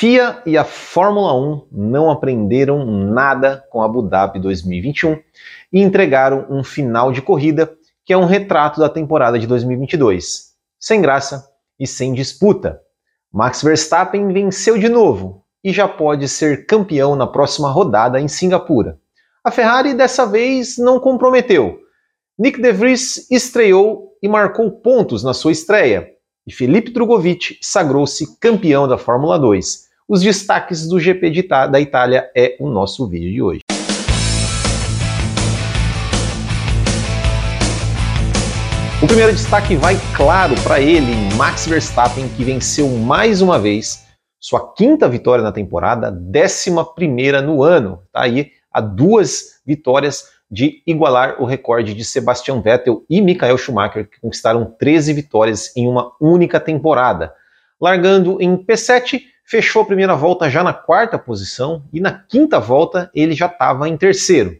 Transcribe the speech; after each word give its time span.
FIA 0.00 0.42
e 0.46 0.56
a 0.56 0.64
Fórmula 0.64 1.34
1 1.34 1.66
não 1.70 2.10
aprenderam 2.10 2.86
nada 2.86 3.62
com 3.68 3.82
Abu 3.82 4.00
Dhabi 4.00 4.40
2021 4.40 5.18
e 5.70 5.82
entregaram 5.82 6.46
um 6.48 6.64
final 6.64 7.12
de 7.12 7.20
corrida 7.20 7.70
que 8.02 8.14
é 8.14 8.16
um 8.16 8.24
retrato 8.24 8.80
da 8.80 8.88
temporada 8.88 9.38
de 9.38 9.46
2022, 9.46 10.54
sem 10.78 11.02
graça 11.02 11.46
e 11.78 11.86
sem 11.86 12.14
disputa. 12.14 12.80
Max 13.30 13.62
Verstappen 13.62 14.32
venceu 14.32 14.78
de 14.78 14.88
novo 14.88 15.44
e 15.62 15.70
já 15.70 15.86
pode 15.86 16.26
ser 16.28 16.64
campeão 16.64 17.14
na 17.14 17.26
próxima 17.26 17.70
rodada 17.70 18.18
em 18.18 18.26
Singapura. 18.26 18.98
A 19.44 19.50
Ferrari 19.50 19.92
dessa 19.92 20.24
vez 20.24 20.78
não 20.78 20.98
comprometeu. 20.98 21.78
Nick 22.38 22.58
De 22.58 22.72
Vries 22.72 23.30
estreou 23.30 24.16
e 24.22 24.28
marcou 24.28 24.70
pontos 24.70 25.22
na 25.22 25.34
sua 25.34 25.52
estreia, 25.52 26.08
e 26.46 26.52
Felipe 26.54 26.90
Drogovic 26.90 27.58
sagrou-se 27.60 28.38
campeão 28.38 28.88
da 28.88 28.96
Fórmula 28.96 29.38
2. 29.38 29.89
Os 30.10 30.22
destaques 30.22 30.88
do 30.88 30.98
GP 30.98 31.30
da 31.70 31.78
Itália 31.78 32.28
é 32.36 32.56
o 32.58 32.68
nosso 32.68 33.06
vídeo 33.06 33.30
de 33.30 33.40
hoje. 33.40 33.60
O 39.00 39.06
primeiro 39.06 39.32
destaque 39.32 39.76
vai, 39.76 39.94
claro, 40.16 40.56
para 40.64 40.80
ele, 40.80 41.14
Max 41.36 41.68
Verstappen, 41.68 42.28
que 42.30 42.42
venceu 42.42 42.88
mais 42.88 43.40
uma 43.40 43.56
vez 43.56 44.04
sua 44.40 44.74
quinta 44.74 45.08
vitória 45.08 45.44
na 45.44 45.52
temporada, 45.52 46.10
décima 46.10 46.84
primeira 46.84 47.40
no 47.40 47.62
ano. 47.62 48.02
Tá 48.12 48.22
aí 48.22 48.50
a 48.72 48.80
duas 48.80 49.60
vitórias 49.64 50.24
de 50.50 50.82
igualar 50.84 51.40
o 51.40 51.44
recorde 51.44 51.94
de 51.94 52.04
Sebastian 52.04 52.60
Vettel 52.60 53.04
e 53.08 53.22
Michael 53.22 53.56
Schumacher, 53.56 54.10
que 54.10 54.20
conquistaram 54.20 54.74
13 54.76 55.12
vitórias 55.12 55.70
em 55.76 55.86
uma 55.86 56.10
única 56.20 56.58
temporada. 56.58 57.32
Largando 57.80 58.38
em 58.42 58.56
P7, 58.56 59.29
fechou 59.50 59.82
a 59.82 59.84
primeira 59.84 60.14
volta 60.14 60.48
já 60.48 60.62
na 60.62 60.72
quarta 60.72 61.18
posição 61.18 61.82
e 61.92 62.00
na 62.00 62.12
quinta 62.12 62.60
volta 62.60 63.10
ele 63.12 63.34
já 63.34 63.46
estava 63.46 63.88
em 63.88 63.96
terceiro. 63.96 64.56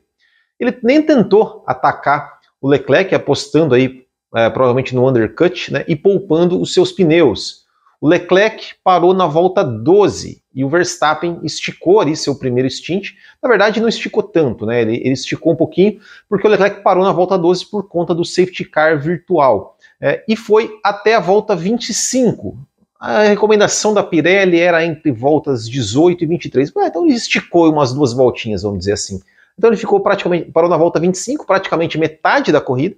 Ele 0.59 0.77
nem 0.83 1.01
tentou 1.01 1.63
atacar 1.65 2.41
o 2.61 2.69
Leclerc, 2.69 3.15
apostando 3.15 3.73
aí 3.73 4.05
é, 4.35 4.51
provavelmente 4.51 4.93
no 4.93 5.09
undercut 5.09 5.73
né, 5.73 5.85
e 5.87 5.95
poupando 5.95 6.61
os 6.61 6.75
seus 6.75 6.91
pneus. 6.91 7.61
O 8.01 8.09
Leclerc 8.09 8.75
parou 8.83 9.15
na 9.15 9.27
volta 9.27 9.63
12 9.63 10.43
e 10.53 10.65
o 10.65 10.69
Verstappen 10.69 11.39
esticou 11.45 12.01
ali 12.01 12.17
seu 12.17 12.35
primeiro 12.35 12.69
stint. 12.69 13.13
Na 13.41 13.49
verdade, 13.49 13.81
não 13.81 13.89
esticou 13.89 14.23
tanto, 14.23 14.67
né? 14.67 14.81
Ele, 14.81 14.97
ele 14.97 15.13
esticou 15.13 15.53
um 15.53 15.57
pouquinho 15.57 16.01
porque 16.29 16.47
o 16.47 16.51
Leclerc 16.51 16.83
parou 16.83 17.05
na 17.05 17.13
volta 17.13 17.39
12 17.39 17.71
por 17.71 17.87
conta 17.89 18.15
do 18.15 18.25
safety 18.25 18.65
car 18.65 18.99
virtual. 18.99 19.77
É, 20.01 20.25
e 20.27 20.35
foi 20.35 20.81
até 20.83 21.15
a 21.15 21.21
volta 21.21 21.55
25. 21.55 22.59
A 23.01 23.23
recomendação 23.23 23.95
da 23.95 24.03
Pirelli 24.03 24.61
era 24.61 24.85
entre 24.85 25.11
voltas 25.11 25.67
18 25.67 26.23
e 26.23 26.27
23. 26.27 26.71
Ah, 26.77 26.87
então 26.87 27.07
ele 27.07 27.15
esticou 27.15 27.73
umas 27.73 27.95
duas 27.95 28.13
voltinhas, 28.13 28.63
vamos 28.63 28.81
dizer 28.81 28.93
assim. 28.93 29.23
Então 29.57 29.71
ele 29.71 29.79
ficou 29.79 30.01
praticamente, 30.01 30.51
parou 30.51 30.69
na 30.69 30.77
volta 30.77 31.01
25, 31.01 31.47
praticamente 31.47 31.97
metade 31.97 32.53
da 32.53 32.61
corrida, 32.61 32.95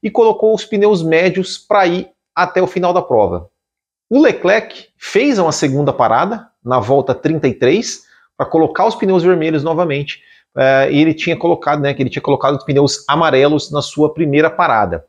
e 0.00 0.08
colocou 0.08 0.54
os 0.54 0.64
pneus 0.64 1.02
médios 1.02 1.58
para 1.58 1.84
ir 1.88 2.08
até 2.32 2.62
o 2.62 2.66
final 2.68 2.92
da 2.92 3.02
prova. 3.02 3.50
O 4.08 4.20
Leclerc 4.20 4.86
fez 4.96 5.36
uma 5.36 5.50
segunda 5.50 5.92
parada 5.92 6.48
na 6.64 6.78
volta 6.78 7.12
33 7.12 8.02
para 8.36 8.46
colocar 8.46 8.86
os 8.86 8.94
pneus 8.94 9.24
vermelhos 9.24 9.64
novamente. 9.64 10.22
É, 10.56 10.92
e 10.92 11.00
ele 11.00 11.12
tinha 11.12 11.36
colocado, 11.36 11.80
né, 11.80 11.92
que 11.92 12.02
ele 12.02 12.10
tinha 12.10 12.22
colocado 12.22 12.56
os 12.56 12.64
pneus 12.64 13.04
amarelos 13.08 13.70
na 13.72 13.82
sua 13.82 14.14
primeira 14.14 14.48
parada. 14.48 15.04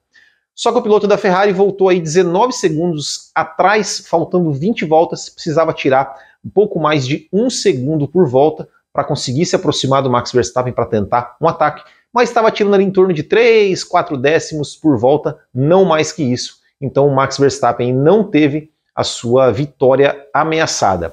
Só 0.61 0.71
que 0.71 0.77
o 0.77 0.81
piloto 0.83 1.07
da 1.07 1.17
Ferrari 1.17 1.51
voltou 1.51 1.89
aí 1.89 1.99
19 1.99 2.53
segundos 2.53 3.31
atrás, 3.33 4.05
faltando 4.07 4.53
20 4.53 4.85
voltas, 4.85 5.27
precisava 5.27 5.73
tirar 5.73 6.15
um 6.45 6.51
pouco 6.51 6.79
mais 6.79 7.07
de 7.07 7.27
um 7.33 7.49
segundo 7.49 8.07
por 8.07 8.29
volta 8.29 8.69
para 8.93 9.03
conseguir 9.03 9.47
se 9.47 9.55
aproximar 9.55 10.03
do 10.03 10.09
Max 10.11 10.31
Verstappen 10.31 10.71
para 10.71 10.85
tentar 10.85 11.35
um 11.41 11.47
ataque, 11.47 11.81
mas 12.13 12.29
estava 12.29 12.51
tirando 12.51 12.75
ali 12.75 12.83
em 12.83 12.91
torno 12.91 13.11
de 13.11 13.23
3, 13.23 13.83
4 13.83 14.15
décimos 14.15 14.75
por 14.75 14.99
volta, 14.99 15.39
não 15.51 15.83
mais 15.83 16.11
que 16.11 16.21
isso. 16.21 16.57
Então 16.79 17.07
o 17.07 17.15
Max 17.15 17.39
Verstappen 17.39 17.91
não 17.91 18.23
teve 18.23 18.69
a 18.95 19.03
sua 19.03 19.49
vitória 19.51 20.15
ameaçada. 20.31 21.11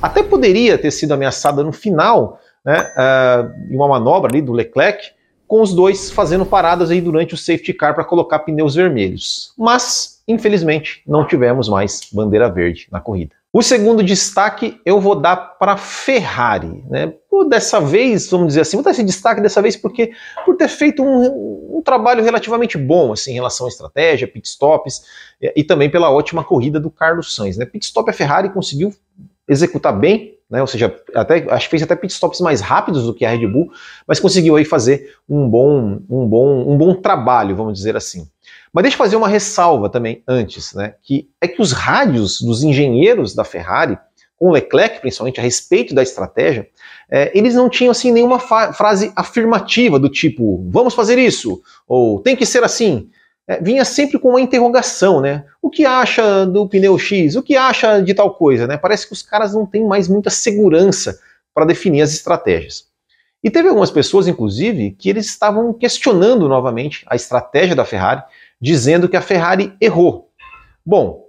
Até 0.00 0.22
poderia 0.22 0.78
ter 0.78 0.90
sido 0.90 1.12
ameaçada 1.12 1.62
no 1.62 1.70
final, 1.70 2.40
né, 2.64 2.80
uh, 2.80 3.70
em 3.70 3.76
uma 3.76 3.88
manobra 3.88 4.32
ali 4.32 4.40
do 4.40 4.54
Leclerc, 4.54 5.14
com 5.46 5.62
os 5.62 5.72
dois 5.72 6.10
fazendo 6.10 6.44
paradas 6.44 6.90
aí 6.90 7.00
durante 7.00 7.34
o 7.34 7.36
safety 7.36 7.72
car 7.72 7.94
para 7.94 8.04
colocar 8.04 8.40
pneus 8.40 8.74
vermelhos. 8.74 9.52
Mas, 9.56 10.22
infelizmente, 10.26 11.02
não 11.06 11.26
tivemos 11.26 11.68
mais 11.68 12.08
bandeira 12.12 12.50
verde 12.50 12.88
na 12.90 13.00
corrida. 13.00 13.34
O 13.52 13.62
segundo 13.62 14.02
destaque 14.02 14.78
eu 14.84 15.00
vou 15.00 15.14
dar 15.14 15.36
para 15.36 15.78
Ferrari. 15.78 16.84
Né? 16.90 17.14
Por 17.30 17.48
dessa 17.48 17.80
vez, 17.80 18.28
vamos 18.28 18.48
dizer 18.48 18.60
assim, 18.60 18.76
vou 18.76 18.84
dar 18.84 18.90
esse 18.90 19.02
destaque 19.02 19.40
dessa 19.40 19.62
vez 19.62 19.74
porque 19.76 20.12
por 20.44 20.56
ter 20.56 20.68
feito 20.68 21.02
um, 21.02 21.78
um 21.78 21.82
trabalho 21.82 22.22
relativamente 22.22 22.76
bom 22.76 23.14
assim, 23.14 23.30
em 23.30 23.34
relação 23.34 23.64
à 23.64 23.70
estratégia, 23.70 24.28
pitstops 24.28 25.04
e, 25.40 25.54
e 25.56 25.64
também 25.64 25.88
pela 25.88 26.10
ótima 26.10 26.44
corrida 26.44 26.78
do 26.78 26.90
Carlos 26.90 27.34
Sainz. 27.34 27.56
Né? 27.56 27.64
Pitstop 27.64 28.10
a 28.10 28.12
Ferrari 28.12 28.50
conseguiu 28.50 28.92
executar 29.48 29.98
bem, 29.98 30.35
né? 30.50 30.60
ou 30.60 30.66
seja, 30.66 30.94
até, 31.14 31.46
acho 31.50 31.66
que 31.66 31.70
fez 31.70 31.82
até 31.82 31.96
pitstops 31.96 32.40
mais 32.40 32.60
rápidos 32.60 33.04
do 33.04 33.14
que 33.14 33.24
a 33.24 33.30
Red 33.30 33.46
Bull, 33.46 33.70
mas 34.06 34.20
conseguiu 34.20 34.56
aí 34.56 34.64
fazer 34.64 35.14
um 35.28 35.48
bom, 35.48 36.00
um 36.08 36.26
bom, 36.26 36.70
um 36.70 36.76
bom 36.76 36.94
trabalho, 36.94 37.56
vamos 37.56 37.74
dizer 37.74 37.96
assim. 37.96 38.28
Mas 38.72 38.82
deixa 38.82 38.94
eu 38.94 38.98
fazer 38.98 39.16
uma 39.16 39.28
ressalva 39.28 39.88
também 39.88 40.22
antes, 40.28 40.74
né? 40.74 40.94
Que 41.02 41.28
é 41.40 41.48
que 41.48 41.60
os 41.60 41.72
rádios 41.72 42.40
dos 42.40 42.62
engenheiros 42.62 43.34
da 43.34 43.42
Ferrari, 43.42 43.98
com 44.38 44.50
Leclerc 44.50 45.00
principalmente, 45.00 45.40
a 45.40 45.42
respeito 45.42 45.94
da 45.94 46.02
estratégia, 46.02 46.68
é, 47.10 47.36
eles 47.36 47.54
não 47.54 47.70
tinham 47.70 47.90
assim 47.90 48.12
nenhuma 48.12 48.38
frase 48.38 49.12
afirmativa 49.16 49.98
do 49.98 50.08
tipo 50.08 50.68
vamos 50.70 50.92
fazer 50.92 51.18
isso 51.18 51.62
ou 51.88 52.20
tem 52.20 52.36
que 52.36 52.44
ser 52.44 52.62
assim. 52.64 53.08
É, 53.48 53.60
vinha 53.60 53.84
sempre 53.84 54.18
com 54.18 54.30
uma 54.30 54.40
interrogação, 54.40 55.20
né? 55.20 55.44
O 55.62 55.70
que 55.70 55.84
acha 55.86 56.44
do 56.44 56.68
pneu 56.68 56.98
X? 56.98 57.36
O 57.36 57.42
que 57.42 57.56
acha 57.56 58.00
de 58.00 58.12
tal 58.12 58.34
coisa, 58.34 58.66
né? 58.66 58.76
Parece 58.76 59.06
que 59.06 59.12
os 59.12 59.22
caras 59.22 59.54
não 59.54 59.64
têm 59.64 59.86
mais 59.86 60.08
muita 60.08 60.30
segurança 60.30 61.18
para 61.54 61.64
definir 61.64 62.02
as 62.02 62.12
estratégias. 62.12 62.86
E 63.42 63.50
teve 63.50 63.68
algumas 63.68 63.90
pessoas, 63.90 64.26
inclusive, 64.26 64.90
que 64.98 65.08
eles 65.08 65.26
estavam 65.26 65.72
questionando 65.72 66.48
novamente 66.48 67.04
a 67.08 67.14
estratégia 67.14 67.76
da 67.76 67.84
Ferrari, 67.84 68.22
dizendo 68.60 69.08
que 69.08 69.16
a 69.16 69.22
Ferrari 69.22 69.72
errou. 69.80 70.30
Bom, 70.84 71.26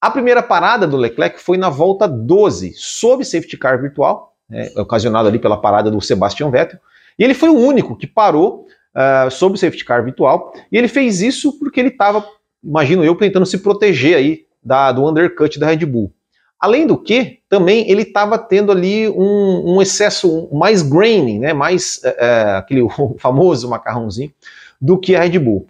a 0.00 0.10
primeira 0.10 0.42
parada 0.42 0.86
do 0.86 0.96
Leclerc 0.96 1.38
foi 1.40 1.56
na 1.56 1.68
volta 1.68 2.08
12, 2.08 2.72
sob 2.74 3.24
safety 3.24 3.56
car 3.56 3.80
virtual, 3.80 4.34
né, 4.48 4.70
ocasionado 4.76 5.28
ali 5.28 5.38
pela 5.38 5.60
parada 5.60 5.90
do 5.90 6.00
Sebastian 6.00 6.50
Vettel, 6.50 6.80
e 7.18 7.22
ele 7.22 7.34
foi 7.34 7.50
o 7.50 7.58
único 7.58 7.96
que 7.96 8.06
parou 8.06 8.66
uh, 8.94 9.30
sob 9.30 9.58
safety 9.58 9.84
car 9.84 10.04
virtual, 10.04 10.52
e 10.70 10.76
ele 10.76 10.88
fez 10.88 11.20
isso 11.20 11.58
porque 11.58 11.80
ele 11.80 11.88
estava, 11.88 12.24
imagino 12.62 13.04
eu, 13.04 13.14
tentando 13.14 13.46
se 13.46 13.58
proteger 13.58 14.16
aí 14.16 14.44
da, 14.62 14.92
do 14.92 15.08
undercut 15.08 15.58
da 15.58 15.66
Red 15.66 15.86
Bull. 15.86 16.12
Além 16.58 16.86
do 16.86 16.98
que, 16.98 17.38
também 17.48 17.90
ele 17.90 18.02
estava 18.02 18.38
tendo 18.38 18.70
ali 18.70 19.08
um, 19.08 19.76
um, 19.76 19.82
excesso 19.82 20.48
mais 20.52 20.82
grainy, 20.82 21.38
né, 21.38 21.54
mais 21.54 22.00
uh, 22.04 22.56
aquele 22.58 22.86
famoso 23.18 23.68
macarrãozinho, 23.68 24.32
do 24.80 24.98
que 24.98 25.16
a 25.16 25.22
Red 25.22 25.38
Bull. 25.38 25.66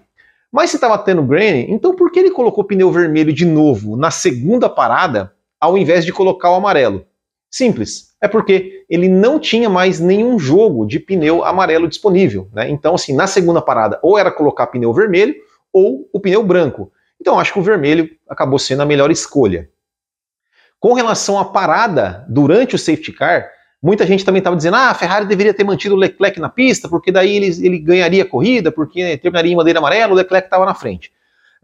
Mas 0.51 0.71
se 0.71 0.77
estava 0.77 0.99
tendo 0.99 1.23
grain, 1.23 1.67
então 1.71 1.95
por 1.95 2.11
que 2.11 2.19
ele 2.19 2.33
colocou 2.33 2.65
pneu 2.65 2.91
vermelho 2.91 3.33
de 3.33 3.45
novo 3.45 3.97
na 3.97 4.11
segunda 4.11 4.69
parada, 4.69 5.33
ao 5.61 5.79
invés 5.79 6.05
de 6.05 6.13
colocar 6.13 6.51
o 6.51 6.57
amarelo? 6.57 7.07
Simples, 7.49 8.10
é 8.23 8.29
porque 8.29 8.85
ele 8.89 9.09
não 9.09 9.39
tinha 9.39 9.69
mais 9.69 9.99
nenhum 9.99 10.39
jogo 10.39 10.87
de 10.87 10.99
pneu 10.99 11.45
amarelo 11.45 11.89
disponível. 11.89 12.49
Né? 12.53 12.69
Então, 12.69 12.95
assim, 12.95 13.15
na 13.15 13.27
segunda 13.27 13.63
parada, 13.63 13.99
ou 14.03 14.19
era 14.19 14.31
colocar 14.31 14.67
pneu 14.67 14.93
vermelho 14.93 15.35
ou 15.73 16.09
o 16.13 16.21
pneu 16.21 16.43
branco. 16.43 16.93
Então, 17.21 17.39
acho 17.39 17.53
que 17.53 17.59
o 17.59 17.63
vermelho 17.63 18.11
acabou 18.29 18.59
sendo 18.59 18.83
a 18.83 18.87
melhor 18.87 19.11
escolha. 19.11 19.69
Com 20.79 20.93
relação 20.93 21.39
à 21.39 21.45
parada 21.45 22.25
durante 22.29 22.75
o 22.75 22.79
safety 22.79 23.13
car, 23.13 23.51
Muita 23.83 24.07
gente 24.07 24.25
também 24.27 24.41
estava 24.41 24.57
dizendo, 24.57 24.77
ah, 24.77 24.91
a 24.91 24.95
Ferrari 24.95 25.25
deveria 25.25 25.55
ter 25.55 25.65
mantido 25.65 25.95
o 25.95 25.99
Leclerc 25.99 26.39
na 26.39 26.51
pista, 26.51 26.87
porque 26.87 27.11
daí 27.11 27.37
ele, 27.37 27.47
ele 27.67 27.79
ganharia 27.79 28.23
a 28.25 28.27
corrida, 28.27 28.71
porque 28.71 29.17
terminaria 29.17 29.53
em 29.53 29.57
bandeira 29.57 29.79
amarela, 29.79 30.13
o 30.13 30.17
Leclerc 30.17 30.47
estava 30.47 30.67
na 30.67 30.75
frente. 30.75 31.11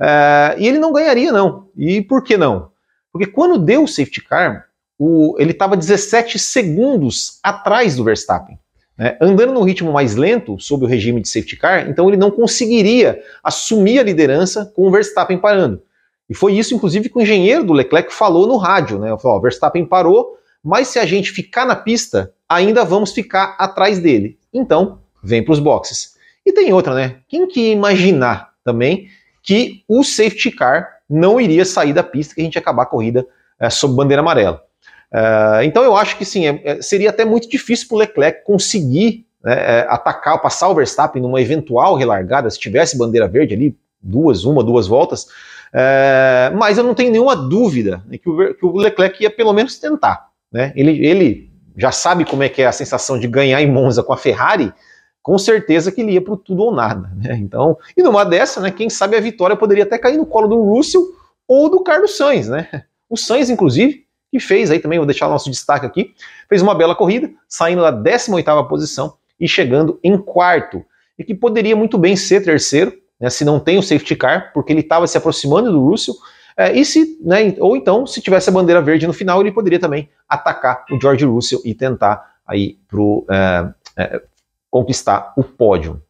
Uh, 0.00 0.56
e 0.58 0.66
ele 0.66 0.78
não 0.78 0.92
ganharia, 0.92 1.30
não. 1.30 1.68
E 1.76 2.00
por 2.00 2.24
que 2.24 2.38
não? 2.38 2.70
Porque 3.12 3.26
quando 3.26 3.58
deu 3.58 3.84
o 3.84 3.88
safety 3.88 4.22
car, 4.22 4.66
o, 4.98 5.36
ele 5.38 5.52
estava 5.52 5.76
17 5.76 6.38
segundos 6.38 7.38
atrás 7.42 7.96
do 7.96 8.04
Verstappen. 8.04 8.58
Né? 8.96 9.16
Andando 9.20 9.52
num 9.52 9.62
ritmo 9.62 9.92
mais 9.92 10.16
lento, 10.16 10.58
sob 10.58 10.84
o 10.84 10.88
regime 10.88 11.20
de 11.20 11.28
safety 11.28 11.56
car, 11.56 11.88
então 11.88 12.08
ele 12.08 12.16
não 12.16 12.30
conseguiria 12.30 13.22
assumir 13.42 13.98
a 13.98 14.02
liderança 14.02 14.64
com 14.74 14.86
o 14.86 14.90
Verstappen 14.90 15.38
parando. 15.38 15.82
E 16.28 16.34
foi 16.34 16.54
isso, 16.54 16.74
inclusive, 16.74 17.08
que 17.08 17.18
o 17.18 17.22
engenheiro 17.22 17.62
do 17.62 17.72
Leclerc 17.72 18.12
falou 18.12 18.46
no 18.46 18.56
rádio. 18.56 18.98
Né? 18.98 19.16
Falou, 19.18 19.38
ó, 19.38 19.40
Verstappen 19.40 19.84
parou, 19.84 20.36
mas 20.62 20.88
se 20.88 20.98
a 20.98 21.06
gente 21.06 21.30
ficar 21.30 21.64
na 21.64 21.76
pista, 21.76 22.32
ainda 22.48 22.84
vamos 22.84 23.12
ficar 23.12 23.54
atrás 23.58 24.00
dele. 24.00 24.38
Então, 24.52 24.98
vem 25.22 25.44
para 25.44 25.52
os 25.52 25.60
boxes. 25.60 26.16
E 26.44 26.52
tem 26.52 26.72
outra, 26.72 26.94
né? 26.94 27.16
Quem 27.28 27.46
que 27.46 27.70
imaginar 27.70 28.52
também 28.64 29.08
que 29.42 29.84
o 29.86 30.02
safety 30.02 30.50
car 30.50 30.96
não 31.08 31.40
iria 31.40 31.64
sair 31.64 31.92
da 31.92 32.02
pista, 32.02 32.34
que 32.34 32.40
a 32.40 32.44
gente 32.44 32.56
ia 32.56 32.60
acabar 32.60 32.82
a 32.82 32.86
corrida 32.86 33.26
é, 33.60 33.70
sob 33.70 33.94
bandeira 33.94 34.20
amarela. 34.20 34.65
Uh, 35.12 35.62
então 35.62 35.84
eu 35.84 35.96
acho 35.96 36.18
que 36.18 36.24
sim, 36.24 36.46
é, 36.46 36.60
é 36.64 36.82
seria 36.82 37.10
até 37.10 37.24
muito 37.24 37.48
difícil 37.48 37.86
para 37.88 37.94
o 37.94 37.98
Leclerc 37.98 38.44
conseguir 38.44 39.26
né, 39.42 39.54
é, 39.54 39.86
atacar, 39.88 40.40
passar 40.42 40.68
o 40.68 40.74
Verstappen 40.74 41.22
numa 41.22 41.40
eventual 41.40 41.94
relargada, 41.94 42.50
se 42.50 42.58
tivesse 42.58 42.98
bandeira 42.98 43.28
verde 43.28 43.54
ali, 43.54 43.76
duas, 44.02 44.44
uma, 44.44 44.62
duas 44.64 44.86
voltas. 44.86 45.26
É, 45.72 46.50
mas 46.56 46.78
eu 46.78 46.84
não 46.84 46.94
tenho 46.94 47.12
nenhuma 47.12 47.36
dúvida 47.36 48.02
que 48.10 48.28
o, 48.28 48.54
que 48.54 48.66
o, 48.66 48.76
Leclerc 48.76 49.22
ia 49.22 49.30
pelo 49.30 49.52
menos 49.52 49.78
tentar. 49.78 50.28
Né? 50.52 50.72
Ele, 50.74 51.06
ele 51.06 51.52
já 51.76 51.92
sabe 51.92 52.24
como 52.24 52.42
é 52.42 52.48
que 52.48 52.62
é 52.62 52.66
a 52.66 52.72
sensação 52.72 53.18
de 53.18 53.28
ganhar 53.28 53.60
em 53.60 53.70
Monza 53.70 54.02
com 54.02 54.12
a 54.12 54.16
Ferrari, 54.16 54.72
com 55.22 55.38
certeza 55.38 55.92
que 55.92 56.00
ele 56.00 56.12
ia 56.12 56.22
para 56.22 56.36
tudo 56.36 56.62
ou 56.62 56.74
nada. 56.74 57.10
Né? 57.16 57.36
Então, 57.36 57.76
e 57.96 58.02
numa 58.02 58.24
dessa, 58.24 58.60
né, 58.60 58.70
quem 58.70 58.88
sabe 58.88 59.16
a 59.16 59.20
vitória 59.20 59.56
poderia 59.56 59.84
até 59.84 59.98
cair 59.98 60.16
no 60.16 60.26
colo 60.26 60.48
do 60.48 60.62
Russell 60.62 61.04
ou 61.46 61.68
do 61.68 61.82
Carlos 61.82 62.16
Sainz. 62.16 62.48
Né? 62.48 62.68
O 63.08 63.16
Sainz, 63.16 63.50
inclusive, 63.50 64.05
que 64.30 64.40
fez 64.40 64.70
aí 64.70 64.78
também, 64.78 64.98
vou 64.98 65.06
deixar 65.06 65.26
o 65.26 65.30
nosso 65.30 65.50
destaque 65.50 65.86
aqui, 65.86 66.14
fez 66.48 66.62
uma 66.62 66.74
bela 66.74 66.94
corrida, 66.94 67.30
saindo 67.48 67.82
da 67.82 67.92
18ª 67.92 68.68
posição 68.68 69.16
e 69.38 69.46
chegando 69.46 69.98
em 70.02 70.18
quarto, 70.18 70.84
e 71.18 71.24
que 71.24 71.34
poderia 71.34 71.76
muito 71.76 71.96
bem 71.98 72.16
ser 72.16 72.44
terceiro, 72.44 72.92
né, 73.20 73.30
se 73.30 73.44
não 73.44 73.58
tem 73.58 73.78
o 73.78 73.82
safety 73.82 74.16
car, 74.16 74.52
porque 74.52 74.72
ele 74.72 74.80
estava 74.80 75.06
se 75.06 75.16
aproximando 75.16 75.70
do 75.70 75.84
Russell, 75.84 76.14
é, 76.56 76.72
e 76.72 76.84
se, 76.84 77.18
né, 77.20 77.54
ou 77.58 77.76
então, 77.76 78.06
se 78.06 78.20
tivesse 78.20 78.48
a 78.48 78.52
bandeira 78.52 78.80
verde 78.80 79.06
no 79.06 79.12
final, 79.12 79.40
ele 79.40 79.52
poderia 79.52 79.78
também 79.78 80.08
atacar 80.28 80.84
o 80.90 80.98
George 81.00 81.24
Russell 81.24 81.60
e 81.64 81.74
tentar 81.74 82.36
aí 82.46 82.78
pro, 82.88 83.26
é, 83.30 83.68
é, 83.96 84.22
conquistar 84.70 85.34
o 85.36 85.44
pódio. 85.44 86.02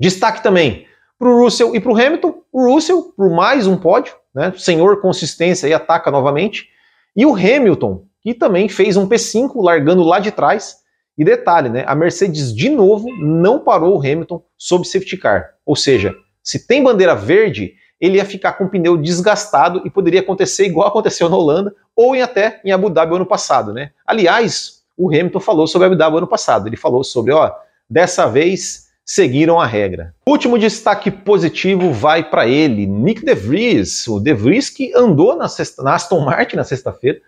Destaque 0.00 0.42
também 0.42 0.86
para 1.18 1.28
o 1.28 1.42
Russell 1.42 1.74
e 1.74 1.80
para 1.80 1.92
o 1.92 1.96
Hamilton. 1.96 2.42
O 2.50 2.72
Russell 2.72 3.12
por 3.14 3.28
mais 3.28 3.66
um 3.66 3.76
pódio, 3.76 4.14
né, 4.34 4.52
senhor 4.56 5.00
consistência 5.00 5.66
e 5.66 5.74
ataca 5.74 6.10
novamente. 6.10 6.68
E 7.16 7.26
o 7.26 7.34
Hamilton, 7.34 8.04
que 8.20 8.34
também 8.34 8.68
fez 8.68 8.96
um 8.96 9.08
P5 9.08 9.62
largando 9.62 10.02
lá 10.02 10.18
de 10.18 10.30
trás. 10.30 10.76
E 11.16 11.24
detalhe, 11.24 11.68
né, 11.68 11.84
a 11.86 11.94
Mercedes 11.94 12.54
de 12.54 12.68
novo 12.68 13.08
não 13.18 13.58
parou 13.58 13.96
o 13.96 13.98
Hamilton 13.98 14.42
sob 14.56 14.86
safety 14.86 15.16
car. 15.16 15.54
Ou 15.66 15.74
seja, 15.74 16.14
se 16.42 16.66
tem 16.66 16.82
bandeira 16.82 17.14
verde, 17.14 17.74
ele 18.00 18.18
ia 18.18 18.24
ficar 18.24 18.52
com 18.52 18.64
o 18.64 18.68
pneu 18.68 18.96
desgastado 18.96 19.82
e 19.84 19.90
poderia 19.90 20.20
acontecer 20.20 20.66
igual 20.66 20.86
aconteceu 20.88 21.28
na 21.28 21.36
Holanda 21.36 21.74
ou 21.94 22.14
em 22.14 22.22
até 22.22 22.60
em 22.64 22.70
Abu 22.70 22.88
Dhabi 22.88 23.16
ano 23.16 23.26
passado, 23.26 23.72
né? 23.72 23.90
Aliás, 24.06 24.82
o 24.96 25.08
Hamilton 25.08 25.40
falou 25.40 25.66
sobre 25.66 25.86
Abu 25.86 25.96
Dhabi 25.96 26.18
ano 26.18 26.26
passado. 26.26 26.68
Ele 26.68 26.76
falou 26.76 27.02
sobre, 27.02 27.32
ó, 27.32 27.52
dessa 27.90 28.26
vez 28.26 28.87
seguiram 29.08 29.58
a 29.58 29.64
regra. 29.64 30.14
Último 30.28 30.58
destaque 30.58 31.10
positivo 31.10 31.90
vai 31.94 32.22
para 32.22 32.46
ele, 32.46 32.86
Nick 32.86 33.24
DeVries. 33.24 34.06
O 34.06 34.20
DeVries 34.20 34.68
que 34.68 34.92
andou 34.94 35.34
na, 35.34 35.48
sexta, 35.48 35.82
na 35.82 35.94
Aston 35.94 36.20
Martin 36.20 36.56
na 36.56 36.64
sexta-feira, 36.64 37.18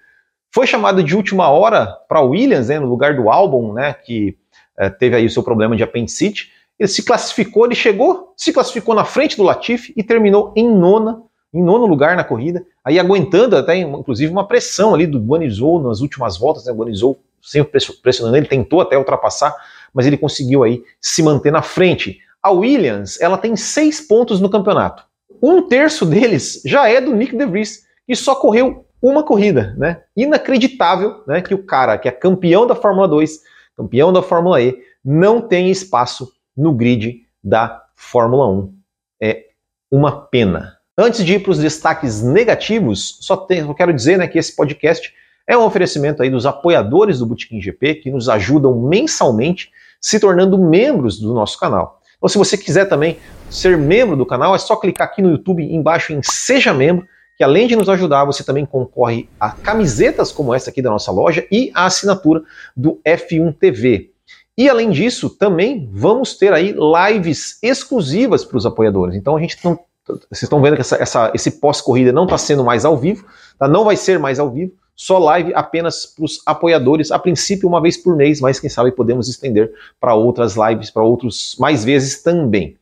foi 0.54 0.66
chamado 0.66 1.02
de 1.02 1.16
última 1.16 1.48
hora 1.48 1.86
para 2.06 2.20
Williams, 2.20 2.68
né, 2.68 2.78
no 2.78 2.86
lugar 2.86 3.16
do 3.16 3.30
álbum, 3.30 3.72
né, 3.72 3.94
que 3.94 4.36
é, 4.78 4.90
teve 4.90 5.16
aí 5.16 5.24
o 5.24 5.30
seu 5.30 5.42
problema 5.42 5.74
de 5.74 5.82
apendicite. 5.82 6.52
Ele 6.78 6.88
se 6.88 7.02
classificou, 7.02 7.64
ele 7.64 7.74
chegou, 7.74 8.34
se 8.36 8.52
classificou 8.52 8.94
na 8.94 9.06
frente 9.06 9.34
do 9.38 9.42
Latifi 9.42 9.94
e 9.96 10.02
terminou 10.02 10.52
em 10.54 10.70
nona, 10.70 11.22
em 11.52 11.62
nono 11.62 11.86
lugar 11.86 12.14
na 12.14 12.24
corrida, 12.24 12.62
aí 12.84 12.98
aguentando 12.98 13.56
até 13.56 13.76
inclusive 13.76 14.30
uma 14.30 14.46
pressão 14.46 14.94
ali 14.94 15.06
do 15.06 15.18
Guanizou 15.18 15.82
nas 15.82 16.02
últimas 16.02 16.36
voltas, 16.36 16.66
né, 16.66 16.72
o 16.72 16.76
Guanizou 16.76 17.18
sempre 17.40 17.80
pressionando 18.02 18.36
ele, 18.36 18.46
tentou 18.46 18.82
até 18.82 18.98
ultrapassar, 18.98 19.54
mas 19.94 20.06
ele 20.06 20.16
conseguiu 20.16 20.62
aí 20.62 20.82
se 21.00 21.22
manter 21.22 21.50
na 21.50 21.62
frente. 21.62 22.18
A 22.42 22.50
Williams, 22.50 23.20
ela 23.20 23.36
tem 23.36 23.56
seis 23.56 24.00
pontos 24.00 24.40
no 24.40 24.50
campeonato. 24.50 25.04
Um 25.42 25.62
terço 25.62 26.04
deles 26.04 26.62
já 26.64 26.88
é 26.88 27.00
do 27.00 27.14
Nick 27.14 27.36
DeVries, 27.36 27.84
que 28.06 28.14
só 28.14 28.34
correu 28.34 28.84
uma 29.02 29.22
corrida, 29.22 29.74
né? 29.78 30.02
Inacreditável, 30.16 31.22
né, 31.26 31.40
que 31.40 31.54
o 31.54 31.64
cara 31.64 31.96
que 31.96 32.08
é 32.08 32.12
campeão 32.12 32.66
da 32.66 32.74
Fórmula 32.74 33.08
2, 33.08 33.40
campeão 33.76 34.12
da 34.12 34.22
Fórmula 34.22 34.60
E, 34.60 34.78
não 35.02 35.40
tem 35.40 35.70
espaço 35.70 36.30
no 36.56 36.74
grid 36.74 37.22
da 37.42 37.82
Fórmula 37.94 38.46
1. 38.48 38.74
É 39.22 39.44
uma 39.90 40.12
pena. 40.12 40.76
Antes 40.96 41.24
de 41.24 41.34
ir 41.34 41.42
para 41.42 41.52
os 41.52 41.58
destaques 41.58 42.22
negativos, 42.22 43.18
só, 43.20 43.36
tem, 43.36 43.72
quero 43.72 43.94
dizer 43.94 44.18
né, 44.18 44.28
que 44.28 44.38
esse 44.38 44.54
podcast 44.54 45.14
é 45.46 45.56
um 45.56 45.64
oferecimento 45.64 46.22
aí 46.22 46.28
dos 46.28 46.44
apoiadores 46.44 47.18
do 47.18 47.26
Botequim 47.26 47.60
GP 47.60 47.96
que 47.96 48.10
nos 48.10 48.28
ajudam 48.28 48.78
mensalmente 48.82 49.70
se 50.00 50.18
tornando 50.18 50.58
membros 50.58 51.18
do 51.18 51.34
nosso 51.34 51.58
canal. 51.58 52.00
Então, 52.16 52.28
se 52.28 52.38
você 52.38 52.56
quiser 52.56 52.86
também 52.86 53.18
ser 53.48 53.76
membro 53.76 54.16
do 54.16 54.26
canal, 54.26 54.54
é 54.54 54.58
só 54.58 54.76
clicar 54.76 55.08
aqui 55.08 55.22
no 55.22 55.30
YouTube 55.30 55.62
embaixo 55.62 56.12
em 56.12 56.20
Seja 56.22 56.72
Membro 56.72 57.06
que 57.40 57.44
além 57.44 57.66
de 57.66 57.74
nos 57.74 57.88
ajudar, 57.88 58.26
você 58.26 58.44
também 58.44 58.66
concorre 58.66 59.26
a 59.40 59.52
camisetas 59.52 60.30
como 60.30 60.52
essa 60.52 60.68
aqui 60.68 60.82
da 60.82 60.90
nossa 60.90 61.10
loja 61.10 61.46
e 61.50 61.72
a 61.74 61.86
assinatura 61.86 62.42
do 62.76 63.00
F1 63.02 63.56
TV. 63.58 64.10
E 64.58 64.68
além 64.68 64.90
disso, 64.90 65.30
também 65.30 65.88
vamos 65.90 66.36
ter 66.36 66.52
aí 66.52 66.74
lives 66.74 67.58
exclusivas 67.62 68.44
para 68.44 68.58
os 68.58 68.66
apoiadores. 68.66 69.16
Então 69.16 69.38
a 69.38 69.40
gente 69.40 69.56
não, 69.64 69.80
vocês 70.06 70.42
estão 70.42 70.60
vendo 70.60 70.74
que 70.74 70.82
essa, 70.82 70.96
essa, 70.96 71.32
esse 71.34 71.52
pós-corrida 71.52 72.12
não 72.12 72.24
está 72.24 72.36
sendo 72.36 72.62
mais 72.62 72.84
ao 72.84 72.94
vivo, 72.94 73.24
tá? 73.58 73.66
não 73.66 73.86
vai 73.86 73.96
ser 73.96 74.18
mais 74.18 74.38
ao 74.38 74.50
vivo, 74.50 74.72
só 75.00 75.16
live 75.16 75.54
apenas 75.54 76.04
para 76.04 76.26
os 76.26 76.42
apoiadores, 76.44 77.10
a 77.10 77.18
princípio 77.18 77.66
uma 77.66 77.80
vez 77.80 77.96
por 77.96 78.14
mês, 78.14 78.38
mas 78.38 78.60
quem 78.60 78.68
sabe 78.68 78.92
podemos 78.92 79.30
estender 79.30 79.72
para 79.98 80.14
outras 80.14 80.56
lives, 80.56 80.90
para 80.90 81.02
outros 81.02 81.56
mais 81.58 81.82
vezes 81.82 82.22
também. 82.22 82.76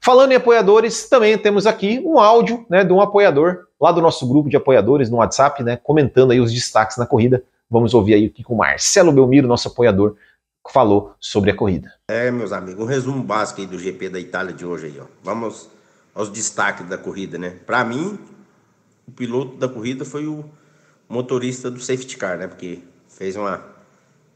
Falando 0.00 0.30
em 0.30 0.36
apoiadores, 0.36 1.08
também 1.08 1.36
temos 1.36 1.66
aqui 1.66 2.00
um 2.06 2.20
áudio 2.20 2.64
né, 2.70 2.84
de 2.84 2.92
um 2.92 3.00
apoiador 3.00 3.66
lá 3.80 3.90
do 3.90 4.00
nosso 4.00 4.24
grupo 4.24 4.48
de 4.48 4.56
apoiadores 4.56 5.10
no 5.10 5.16
WhatsApp, 5.16 5.64
né, 5.64 5.76
comentando 5.76 6.30
aí 6.30 6.38
os 6.38 6.52
destaques 6.52 6.96
na 6.96 7.06
corrida. 7.06 7.42
Vamos 7.68 7.92
ouvir 7.92 8.14
aí 8.14 8.28
o 8.28 8.30
que 8.30 8.44
o 8.48 8.54
Marcelo 8.54 9.10
Belmiro, 9.10 9.48
nosso 9.48 9.66
apoiador, 9.66 10.14
falou 10.70 11.16
sobre 11.18 11.50
a 11.50 11.56
corrida. 11.56 11.92
É, 12.08 12.30
meus 12.30 12.52
amigos, 12.52 12.84
um 12.84 12.86
resumo 12.86 13.20
básico 13.20 13.62
aí 13.62 13.66
do 13.66 13.80
GP 13.80 14.10
da 14.10 14.20
Itália 14.20 14.52
de 14.52 14.64
hoje 14.64 14.86
aí, 14.86 15.00
ó. 15.00 15.06
Vamos 15.24 15.68
aos 16.14 16.28
destaques 16.28 16.88
da 16.88 16.96
corrida, 16.96 17.36
né? 17.36 17.56
Para 17.66 17.84
mim, 17.84 18.16
o 19.08 19.10
piloto 19.10 19.56
da 19.56 19.68
corrida 19.68 20.04
foi 20.04 20.28
o 20.28 20.44
motorista 21.08 21.70
do 21.70 21.80
safety 21.80 22.16
car, 22.16 22.38
né? 22.38 22.46
Porque 22.46 22.80
fez 23.08 23.36
uma 23.36 23.64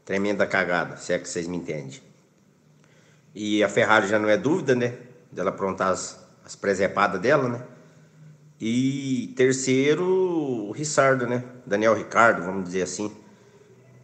tremenda 0.05 0.45
cagada, 0.45 0.97
se 0.97 1.13
é 1.13 1.19
que 1.19 1.29
vocês 1.29 1.47
me 1.47 1.57
entendem. 1.57 1.99
E 3.33 3.63
a 3.63 3.69
Ferrari 3.69 4.07
já 4.07 4.17
não 4.17 4.29
é 4.29 4.37
dúvida, 4.37 4.75
né? 4.75 4.97
dela 5.31 5.49
aprontar 5.49 5.89
as, 5.91 6.19
as 6.43 6.55
presepadas 6.55 7.21
dela, 7.21 7.47
né? 7.47 7.63
E 8.59 9.33
terceiro, 9.37 10.05
o 10.05 10.71
Rissardo, 10.71 11.25
né? 11.25 11.43
Daniel 11.65 11.95
Ricardo, 11.95 12.43
vamos 12.43 12.65
dizer 12.65 12.81
assim. 12.81 13.11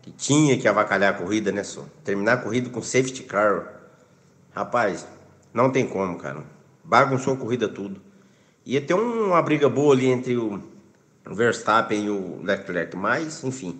Que 0.01 0.11
tinha 0.11 0.57
que 0.57 0.67
avacalhar 0.67 1.13
a 1.13 1.17
corrida, 1.17 1.51
né, 1.51 1.63
só? 1.63 1.83
Terminar 2.03 2.33
a 2.33 2.37
corrida 2.37 2.69
com 2.69 2.81
safety 2.81 3.23
car. 3.23 3.81
Rapaz, 4.51 5.05
não 5.53 5.71
tem 5.71 5.87
como, 5.87 6.17
cara. 6.17 6.43
Bagunçou 6.83 7.33
a 7.33 7.37
corrida 7.37 7.67
tudo. 7.67 7.99
Ia 8.65 8.79
ter 8.79 8.93
uma 8.93 9.41
briga 9.41 9.67
boa 9.67 9.93
ali 9.93 10.05
entre 10.05 10.37
o 10.37 10.61
Verstappen 11.33 12.05
e 12.05 12.09
o 12.09 12.41
Leclerc, 12.43 12.95
mas, 12.95 13.43
enfim. 13.43 13.79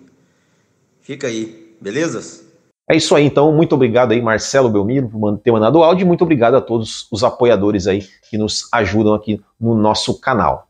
Fica 1.00 1.26
aí, 1.28 1.76
belezas? 1.80 2.44
É 2.88 2.96
isso 2.96 3.14
aí, 3.14 3.24
então. 3.24 3.52
Muito 3.52 3.74
obrigado 3.74 4.12
aí, 4.12 4.22
Marcelo 4.22 4.68
Belmiro, 4.68 5.08
por 5.08 5.38
ter 5.38 5.50
mandado 5.50 5.78
o 5.78 5.82
áudio. 5.82 6.06
Muito 6.06 6.22
obrigado 6.22 6.54
a 6.56 6.60
todos 6.60 7.06
os 7.10 7.24
apoiadores 7.24 7.86
aí 7.86 8.06
que 8.30 8.38
nos 8.38 8.68
ajudam 8.72 9.14
aqui 9.14 9.40
no 9.60 9.74
nosso 9.74 10.20
canal. 10.20 10.68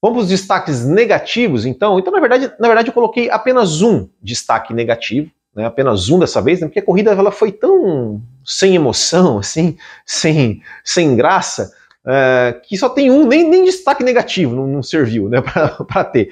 Vamos 0.00 0.18
para 0.18 0.22
os 0.24 0.28
destaques 0.28 0.86
negativos, 0.86 1.66
então. 1.66 1.98
Então, 1.98 2.12
na 2.12 2.20
verdade, 2.20 2.52
na 2.60 2.68
verdade, 2.68 2.88
eu 2.88 2.94
coloquei 2.94 3.30
apenas 3.30 3.82
um 3.82 4.08
destaque 4.22 4.72
negativo, 4.72 5.30
né? 5.54 5.64
apenas 5.64 6.08
um 6.08 6.18
dessa 6.18 6.40
vez, 6.40 6.60
né? 6.60 6.66
porque 6.68 6.78
a 6.78 6.84
corrida 6.84 7.10
ela 7.10 7.32
foi 7.32 7.50
tão 7.50 8.22
sem 8.44 8.76
emoção, 8.76 9.38
assim, 9.40 9.76
sem, 10.04 10.62
sem 10.84 11.16
graça, 11.16 11.72
é, 12.06 12.60
que 12.64 12.76
só 12.76 12.88
tem 12.88 13.10
um, 13.10 13.26
nem, 13.26 13.48
nem 13.48 13.64
destaque 13.64 14.04
negativo 14.04 14.54
não, 14.54 14.66
não 14.66 14.82
serviu 14.82 15.28
né? 15.28 15.38
para 15.88 16.04
ter. 16.04 16.30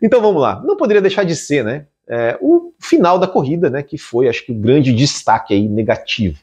Então 0.00 0.20
vamos 0.20 0.40
lá. 0.40 0.62
Não 0.64 0.76
poderia 0.76 1.02
deixar 1.02 1.24
de 1.24 1.34
ser, 1.34 1.64
né? 1.64 1.86
é, 2.08 2.38
o 2.40 2.72
final 2.78 3.18
da 3.18 3.26
corrida, 3.26 3.68
né, 3.68 3.82
que 3.82 3.98
foi, 3.98 4.28
acho 4.28 4.44
que, 4.44 4.52
o 4.52 4.54
grande 4.54 4.92
destaque 4.92 5.52
aí 5.52 5.68
negativo. 5.68 6.38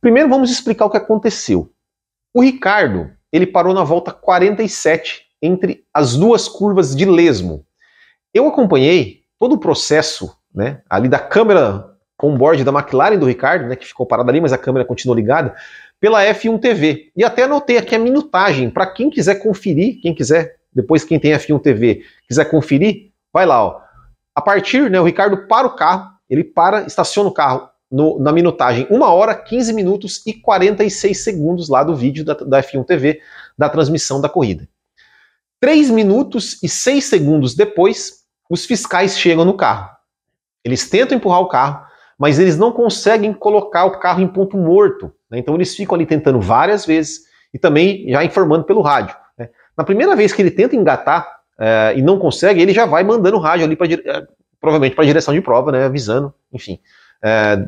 Primeiro, 0.00 0.28
vamos 0.28 0.50
explicar 0.50 0.86
o 0.86 0.90
que 0.90 0.96
aconteceu. 0.96 1.70
O 2.34 2.42
Ricardo, 2.42 3.10
ele 3.32 3.46
parou 3.46 3.72
na 3.72 3.84
volta 3.84 4.12
47 4.12 5.26
entre 5.40 5.84
as 5.92 6.16
duas 6.16 6.48
curvas 6.48 6.94
de 6.94 7.04
lesmo. 7.04 7.64
Eu 8.34 8.48
acompanhei 8.48 9.22
todo 9.38 9.54
o 9.54 9.58
processo, 9.58 10.36
né, 10.54 10.82
ali 10.88 11.08
da 11.08 11.18
câmera 11.18 11.88
on-board 12.22 12.62
da 12.64 12.72
McLaren 12.72 13.18
do 13.18 13.26
Ricardo, 13.26 13.66
né, 13.66 13.76
que 13.76 13.86
ficou 13.86 14.04
parada 14.04 14.30
ali, 14.30 14.40
mas 14.40 14.52
a 14.52 14.58
câmera 14.58 14.84
continuou 14.84 15.16
ligada, 15.16 15.54
pela 16.00 16.24
F1 16.24 16.58
TV. 16.58 17.12
E 17.14 17.22
até 17.22 17.42
anotei 17.42 17.76
aqui 17.76 17.94
a 17.94 17.98
minutagem, 17.98 18.70
para 18.70 18.86
quem 18.86 19.10
quiser 19.10 19.36
conferir, 19.36 20.00
quem 20.00 20.14
quiser, 20.14 20.56
depois 20.72 21.04
quem 21.04 21.20
tem 21.20 21.32
F1 21.32 21.60
TV, 21.60 22.02
quiser 22.26 22.46
conferir, 22.46 23.10
vai 23.32 23.44
lá, 23.44 23.64
ó. 23.64 23.80
A 24.34 24.40
partir, 24.40 24.90
né, 24.90 24.98
o 24.98 25.04
Ricardo 25.04 25.46
para 25.46 25.66
o 25.66 25.76
carro, 25.76 26.10
ele 26.28 26.42
para, 26.42 26.82
estaciona 26.82 27.28
o 27.28 27.32
carro 27.32 27.68
no, 27.90 28.18
na 28.18 28.32
minutagem 28.32 28.86
1 28.90 29.02
hora, 29.02 29.34
15 29.34 29.72
minutos 29.72 30.22
e 30.26 30.32
46 30.32 31.22
segundos 31.22 31.68
lá 31.68 31.82
do 31.82 31.94
vídeo 31.94 32.24
da, 32.24 32.34
da 32.34 32.62
F1 32.62 32.86
TV, 32.86 33.20
da 33.58 33.68
transmissão 33.68 34.20
da 34.20 34.28
corrida. 34.28 34.68
3 35.60 35.90
minutos 35.90 36.62
e 36.62 36.68
6 36.68 37.04
segundos 37.04 37.54
depois, 37.54 38.20
os 38.48 38.64
fiscais 38.64 39.18
chegam 39.18 39.44
no 39.44 39.54
carro. 39.54 39.90
Eles 40.64 40.88
tentam 40.88 41.18
empurrar 41.18 41.40
o 41.40 41.48
carro, 41.48 41.84
mas 42.20 42.38
eles 42.38 42.58
não 42.58 42.70
conseguem 42.70 43.32
colocar 43.32 43.86
o 43.86 43.98
carro 43.98 44.20
em 44.20 44.28
ponto 44.28 44.54
morto. 44.54 45.10
Né? 45.30 45.38
Então 45.38 45.54
eles 45.54 45.74
ficam 45.74 45.94
ali 45.94 46.04
tentando 46.04 46.38
várias 46.38 46.84
vezes 46.84 47.22
e 47.52 47.58
também 47.58 48.04
já 48.10 48.22
informando 48.22 48.64
pelo 48.64 48.82
rádio. 48.82 49.16
Né? 49.38 49.48
Na 49.74 49.84
primeira 49.84 50.14
vez 50.14 50.30
que 50.30 50.42
ele 50.42 50.50
tenta 50.50 50.76
engatar 50.76 51.40
é, 51.58 51.94
e 51.96 52.02
não 52.02 52.18
consegue, 52.18 52.60
ele 52.60 52.74
já 52.74 52.84
vai 52.84 53.02
mandando 53.02 53.38
o 53.38 53.40
rádio 53.40 53.64
ali 53.64 53.78
é, 54.04 54.26
provavelmente 54.60 54.94
para 54.94 55.02
a 55.02 55.06
direção 55.06 55.32
de 55.32 55.40
prova, 55.40 55.72
né, 55.72 55.86
avisando, 55.86 56.34
enfim, 56.52 56.78
é, 57.22 57.64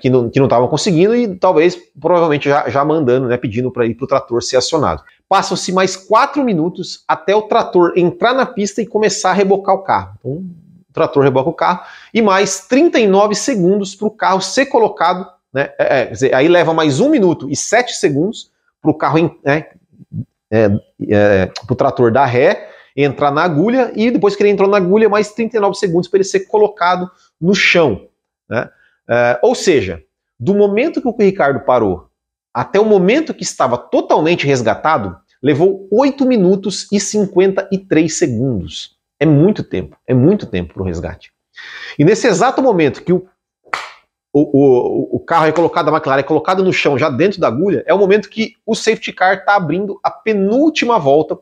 que 0.00 0.10
não 0.10 0.26
estavam 0.26 0.66
conseguindo 0.66 1.14
e 1.14 1.36
talvez, 1.36 1.76
provavelmente, 2.00 2.48
já, 2.48 2.68
já 2.68 2.84
mandando, 2.84 3.28
né, 3.28 3.36
pedindo 3.36 3.70
para 3.70 3.86
ir 3.86 3.94
para 3.94 4.04
o 4.04 4.08
trator 4.08 4.42
ser 4.42 4.56
acionado. 4.56 5.04
Passam-se 5.28 5.72
mais 5.72 5.94
quatro 5.94 6.42
minutos 6.42 7.04
até 7.06 7.36
o 7.36 7.42
trator 7.42 7.92
entrar 7.94 8.34
na 8.34 8.44
pista 8.44 8.82
e 8.82 8.86
começar 8.86 9.30
a 9.30 9.34
rebocar 9.34 9.76
o 9.76 9.82
carro. 9.82 10.14
Então, 10.18 10.32
o 10.32 10.92
trator 10.92 11.22
reboca 11.22 11.48
o 11.48 11.54
carro 11.54 11.82
e 12.12 12.22
mais 12.22 12.66
39 12.66 13.34
segundos 13.34 13.94
para 13.94 14.06
o 14.06 14.10
carro 14.10 14.40
ser 14.40 14.66
colocado, 14.66 15.26
né, 15.52 15.70
é, 15.78 16.02
é 16.02 16.06
dizer, 16.06 16.34
aí 16.34 16.48
leva 16.48 16.72
mais 16.72 17.00
um 17.00 17.08
minuto 17.08 17.48
e 17.50 17.56
sete 17.56 17.94
segundos 17.94 18.50
para 18.80 18.90
o 18.90 18.94
carro, 18.94 19.38
né, 19.44 19.66
é, 20.50 20.70
é, 21.08 21.46
para 21.46 21.72
o 21.72 21.76
trator 21.76 22.10
dar 22.10 22.26
ré, 22.26 22.68
entrar 22.96 23.30
na 23.30 23.42
agulha 23.42 23.92
e 23.94 24.10
depois 24.10 24.34
que 24.34 24.42
ele 24.42 24.50
entrou 24.50 24.68
na 24.68 24.76
agulha, 24.76 25.08
mais 25.08 25.32
39 25.32 25.76
segundos 25.76 26.08
para 26.08 26.18
ele 26.18 26.24
ser 26.24 26.40
colocado 26.40 27.10
no 27.40 27.54
chão. 27.54 28.08
Né? 28.48 28.68
Uh, 29.08 29.38
ou 29.42 29.54
seja, 29.54 30.02
do 30.38 30.54
momento 30.54 31.00
que 31.00 31.08
o 31.08 31.16
Ricardo 31.16 31.60
parou 31.60 32.08
até 32.52 32.80
o 32.80 32.84
momento 32.84 33.32
que 33.32 33.44
estava 33.44 33.78
totalmente 33.78 34.46
resgatado, 34.46 35.16
levou 35.42 35.88
8 35.90 36.26
minutos 36.26 36.88
e 36.90 36.98
53 36.98 38.12
segundos. 38.12 38.96
É 39.18 39.26
muito 39.26 39.62
tempo, 39.62 39.96
é 40.06 40.14
muito 40.14 40.46
tempo 40.46 40.74
para 40.74 40.82
o 40.82 40.86
resgate. 40.86 41.32
E 41.98 42.04
nesse 42.04 42.26
exato 42.26 42.62
momento 42.62 43.02
que 43.02 43.12
o, 43.12 43.26
o, 44.32 44.40
o, 44.40 45.16
o, 45.16 45.20
carro 45.20 45.46
é 45.46 45.52
colocado, 45.52 45.88
a 45.88 45.92
McLaren 45.92 46.20
é 46.20 46.24
colocado 46.24 46.62
no 46.62 46.72
chão, 46.72 46.98
já 46.98 47.10
dentro 47.10 47.40
da 47.40 47.48
agulha, 47.48 47.82
é 47.86 47.92
o 47.92 47.98
momento 47.98 48.28
que 48.28 48.54
o 48.64 48.74
safety 48.74 49.12
car 49.12 49.38
está 49.38 49.56
abrindo 49.56 49.98
a 50.02 50.10
penúltima 50.10 50.98
volta 50.98 51.38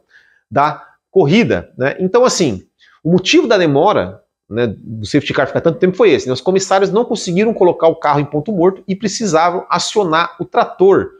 da 0.50 0.86
corrida. 1.10 1.72
Né? 1.76 1.96
Então, 2.00 2.24
assim, 2.24 2.66
o 3.02 3.10
motivo 3.10 3.46
da 3.46 3.58
demora 3.58 4.22
né, 4.48 4.66
do 4.66 5.04
safety 5.04 5.34
car 5.34 5.46
ficar 5.46 5.60
tanto 5.60 5.78
tempo 5.78 5.96
foi 5.96 6.10
esse. 6.10 6.26
Né? 6.26 6.32
Os 6.32 6.40
comissários 6.40 6.90
não 6.90 7.04
conseguiram 7.04 7.52
colocar 7.52 7.88
o 7.88 7.96
carro 7.96 8.20
em 8.20 8.24
ponto 8.24 8.50
morto 8.52 8.82
e 8.88 8.96
precisavam 8.96 9.66
acionar 9.68 10.36
o 10.40 10.44
trator. 10.44 11.10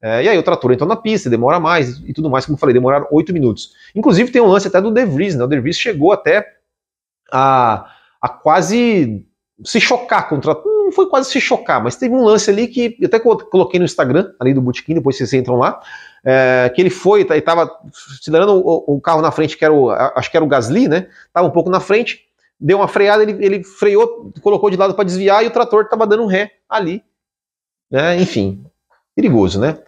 É, 0.00 0.22
e 0.22 0.28
aí 0.28 0.38
o 0.38 0.42
trator 0.42 0.72
entrou 0.72 0.88
na 0.88 0.96
pista, 0.96 1.28
demora 1.28 1.58
mais 1.58 1.98
e 1.98 2.12
tudo 2.12 2.30
mais, 2.30 2.46
como 2.46 2.54
eu 2.54 2.60
falei, 2.60 2.72
demoraram 2.72 3.06
oito 3.10 3.32
minutos. 3.32 3.74
Inclusive 3.94 4.30
tem 4.30 4.40
um 4.40 4.46
lance 4.46 4.68
até 4.68 4.80
do 4.80 4.92
De 4.92 5.04
Vries, 5.04 5.34
né? 5.34 5.44
O 5.44 5.48
De 5.48 5.60
Vries 5.60 5.78
chegou 5.78 6.12
até 6.12 6.46
a, 7.32 7.90
a 8.20 8.28
quase 8.28 9.24
se 9.64 9.80
chocar 9.80 10.28
trator. 10.40 10.78
Não 10.84 10.92
foi 10.92 11.08
quase 11.08 11.30
se 11.30 11.40
chocar, 11.40 11.82
mas 11.82 11.96
teve 11.96 12.14
um 12.14 12.24
lance 12.24 12.48
ali 12.48 12.66
que 12.66 12.96
eu 13.00 13.06
até 13.06 13.18
coloquei 13.18 13.78
no 13.78 13.84
Instagram, 13.84 14.32
ali 14.40 14.54
do 14.54 14.62
Botequim, 14.62 14.94
depois 14.94 15.16
vocês 15.16 15.32
entram 15.34 15.56
lá, 15.56 15.80
é, 16.24 16.72
que 16.74 16.80
ele 16.80 16.90
foi, 16.90 17.22
estava 17.22 17.70
acelerando 18.18 18.54
o, 18.54 18.96
o, 18.96 19.00
carro 19.00 19.20
na 19.20 19.30
frente, 19.30 19.56
que 19.56 19.64
era 19.64 19.74
o, 19.74 19.90
acho 19.90 20.30
que 20.30 20.36
era 20.36 20.44
o 20.44 20.48
Gasly, 20.48 20.88
né? 20.88 21.08
Tava 21.32 21.46
um 21.46 21.50
pouco 21.50 21.68
na 21.68 21.80
frente, 21.80 22.24
deu 22.58 22.78
uma 22.78 22.88
freada, 22.88 23.22
ele, 23.22 23.44
ele 23.44 23.62
freou, 23.62 24.32
colocou 24.40 24.70
de 24.70 24.76
lado 24.76 24.94
para 24.94 25.04
desviar 25.04 25.44
e 25.44 25.48
o 25.48 25.50
trator 25.50 25.84
estava 25.84 26.06
dando 26.06 26.22
um 26.22 26.26
ré 26.26 26.52
ali. 26.68 27.02
Né? 27.90 28.20
Enfim, 28.20 28.64
perigoso, 29.14 29.60
né? 29.60 29.78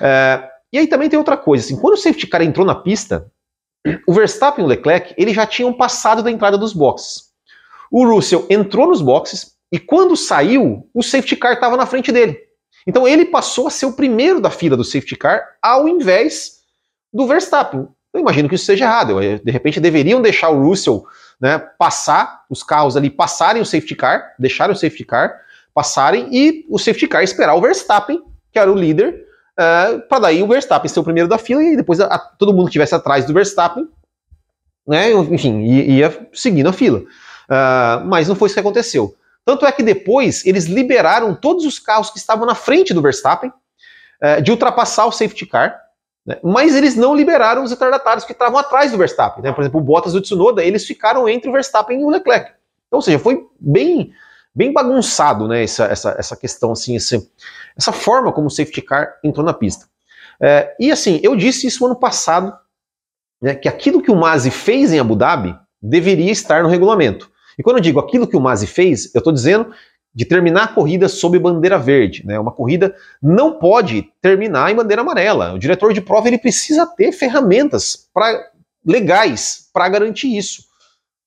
É, 0.00 0.48
e 0.72 0.78
aí 0.78 0.86
também 0.86 1.08
tem 1.08 1.18
outra 1.18 1.36
coisa, 1.36 1.64
assim, 1.64 1.80
quando 1.80 1.94
o 1.94 1.96
safety 1.96 2.26
car 2.26 2.42
entrou 2.42 2.66
na 2.66 2.74
pista, 2.74 3.30
o 4.06 4.12
Verstappen 4.12 4.64
e 4.64 4.66
o 4.66 4.68
Leclerc 4.68 5.14
eles 5.16 5.34
já 5.34 5.46
tinham 5.46 5.72
passado 5.72 6.22
da 6.22 6.30
entrada 6.30 6.58
dos 6.58 6.72
boxes. 6.72 7.29
O 7.90 8.06
Russell 8.06 8.46
entrou 8.48 8.88
nos 8.88 9.02
boxes 9.02 9.54
e 9.72 9.78
quando 9.78 10.16
saiu, 10.16 10.88
o 10.94 11.02
safety 11.02 11.36
car 11.36 11.54
estava 11.54 11.76
na 11.76 11.86
frente 11.86 12.12
dele. 12.12 12.38
Então 12.86 13.06
ele 13.06 13.26
passou 13.26 13.66
a 13.66 13.70
ser 13.70 13.86
o 13.86 13.92
primeiro 13.92 14.40
da 14.40 14.50
fila 14.50 14.76
do 14.76 14.84
safety 14.84 15.16
car 15.16 15.42
ao 15.60 15.88
invés 15.88 16.60
do 17.12 17.26
Verstappen. 17.26 17.88
Eu 18.12 18.20
imagino 18.20 18.48
que 18.48 18.54
isso 18.54 18.64
seja 18.64 18.84
errado. 18.84 19.20
De 19.20 19.50
repente 19.50 19.78
deveriam 19.78 20.20
deixar 20.20 20.50
o 20.50 20.62
Russell 20.62 21.04
né, 21.40 21.58
passar, 21.78 22.44
os 22.50 22.62
carros 22.62 22.96
ali 22.96 23.08
passarem 23.08 23.62
o 23.62 23.66
safety 23.66 23.94
car, 23.94 24.34
deixarem 24.38 24.74
o 24.74 24.78
safety 24.78 25.04
car, 25.04 25.40
passarem 25.72 26.28
e 26.32 26.66
o 26.68 26.78
safety 26.78 27.06
car 27.06 27.22
esperar 27.22 27.54
o 27.54 27.60
Verstappen, 27.60 28.22
que 28.52 28.58
era 28.58 28.70
o 28.70 28.74
líder, 28.74 29.26
uh, 29.58 29.62
é, 29.62 29.98
para 30.00 30.18
daí 30.20 30.42
o 30.42 30.48
Verstappen 30.48 30.88
ser 30.88 31.00
o 31.00 31.04
primeiro 31.04 31.28
da 31.28 31.38
fila 31.38 31.62
e 31.62 31.76
depois 31.76 32.00
a, 32.00 32.06
a, 32.06 32.18
todo 32.18 32.52
mundo 32.52 32.64
que 32.64 32.70
estivesse 32.70 32.94
atrás 32.94 33.24
do 33.24 33.32
Verstappen, 33.32 33.88
né, 34.86 35.12
enfim, 35.12 35.62
ia, 35.64 36.28
seguindo 36.32 36.68
a 36.68 36.72
fila. 36.72 37.02
Uh, 37.50 38.06
mas 38.06 38.28
não 38.28 38.36
foi 38.36 38.46
isso 38.46 38.54
que 38.54 38.60
aconteceu. 38.60 39.16
Tanto 39.44 39.66
é 39.66 39.72
que 39.72 39.82
depois 39.82 40.46
eles 40.46 40.66
liberaram 40.66 41.34
todos 41.34 41.64
os 41.64 41.78
carros 41.78 42.10
que 42.10 42.18
estavam 42.18 42.46
na 42.46 42.54
frente 42.54 42.94
do 42.94 43.02
Verstappen 43.02 43.50
uh, 44.22 44.40
de 44.40 44.50
ultrapassar 44.50 45.06
o 45.06 45.12
safety 45.12 45.46
car 45.46 45.80
né? 46.24 46.38
Mas 46.42 46.74
eles 46.74 46.96
não 46.96 47.14
liberaram 47.14 47.62
os 47.62 47.70
retardatários 47.70 48.24
que 48.24 48.32
estavam 48.32 48.58
atrás 48.58 48.92
do 48.92 48.98
Verstappen. 48.98 49.42
Né? 49.42 49.52
Por 49.52 49.62
exemplo, 49.62 49.80
o 49.80 49.82
Bottas 49.82 50.14
e 50.14 50.16
o 50.16 50.20
Tsunoda, 50.20 50.62
eles 50.62 50.86
ficaram 50.86 51.28
entre 51.28 51.48
o 51.48 51.52
Verstappen 51.52 52.00
e 52.00 52.04
o 52.04 52.10
Leclerc. 52.10 52.52
Então, 52.86 52.98
ou 52.98 53.02
seja, 53.02 53.18
foi 53.18 53.46
bem, 53.58 54.12
bem 54.54 54.72
bagunçado 54.72 55.48
né, 55.48 55.62
essa, 55.62 55.84
essa, 55.84 56.16
essa 56.18 56.36
questão, 56.36 56.72
assim, 56.72 56.96
esse, 56.96 57.30
essa 57.76 57.92
forma 57.92 58.32
como 58.32 58.48
o 58.48 58.50
safety 58.50 58.82
car 58.82 59.18
entrou 59.22 59.44
na 59.44 59.52
pista. 59.52 59.86
É, 60.40 60.74
e 60.78 60.90
assim, 60.90 61.20
eu 61.22 61.36
disse 61.36 61.66
isso 61.66 61.84
ano 61.84 61.96
passado, 61.96 62.56
né, 63.40 63.54
que 63.54 63.68
aquilo 63.68 64.02
que 64.02 64.10
o 64.10 64.16
Masi 64.16 64.50
fez 64.50 64.92
em 64.92 64.98
Abu 64.98 65.14
Dhabi 65.14 65.56
deveria 65.80 66.32
estar 66.32 66.62
no 66.62 66.68
regulamento. 66.68 67.30
E 67.60 67.62
quando 67.62 67.76
eu 67.76 67.82
digo 67.82 68.00
aquilo 68.00 68.26
que 68.26 68.38
o 68.38 68.40
Masi 68.40 68.66
fez, 68.66 69.14
eu 69.14 69.18
estou 69.18 69.34
dizendo 69.34 69.70
de 70.14 70.24
terminar 70.24 70.64
a 70.64 70.68
corrida 70.68 71.10
sob 71.10 71.38
bandeira 71.38 71.78
verde. 71.78 72.24
Né? 72.24 72.40
Uma 72.40 72.50
corrida 72.50 72.96
não 73.22 73.58
pode 73.58 74.10
terminar 74.22 74.72
em 74.72 74.74
bandeira 74.74 75.02
amarela. 75.02 75.52
O 75.52 75.58
diretor 75.58 75.92
de 75.92 76.00
prova 76.00 76.26
ele 76.26 76.38
precisa 76.38 76.86
ter 76.86 77.12
ferramentas 77.12 78.08
pra, 78.14 78.50
legais 78.82 79.68
para 79.74 79.90
garantir 79.90 80.34
isso. 80.34 80.62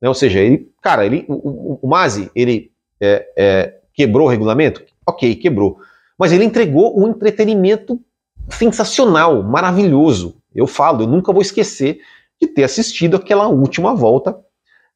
Né? 0.02 0.10
Ou 0.10 0.16
seja, 0.16 0.40
ele, 0.40 0.72
cara, 0.82 1.06
ele, 1.06 1.24
o, 1.30 1.34
o, 1.34 1.80
o 1.84 1.88
Masi, 1.88 2.32
ele 2.36 2.72
é, 3.00 3.28
é, 3.38 3.80
quebrou 3.94 4.26
o 4.26 4.30
regulamento? 4.32 4.84
Ok, 5.06 5.36
quebrou. 5.36 5.78
Mas 6.18 6.32
ele 6.32 6.46
entregou 6.46 7.00
um 7.00 7.08
entretenimento 7.08 8.02
sensacional, 8.50 9.44
maravilhoso. 9.44 10.42
Eu 10.54 10.66
falo, 10.66 11.04
eu 11.04 11.08
nunca 11.08 11.32
vou 11.32 11.44
esquecer 11.44 12.00
de 12.42 12.48
ter 12.48 12.64
assistido 12.64 13.18
aquela 13.18 13.48
última 13.48 13.94
volta 13.94 14.36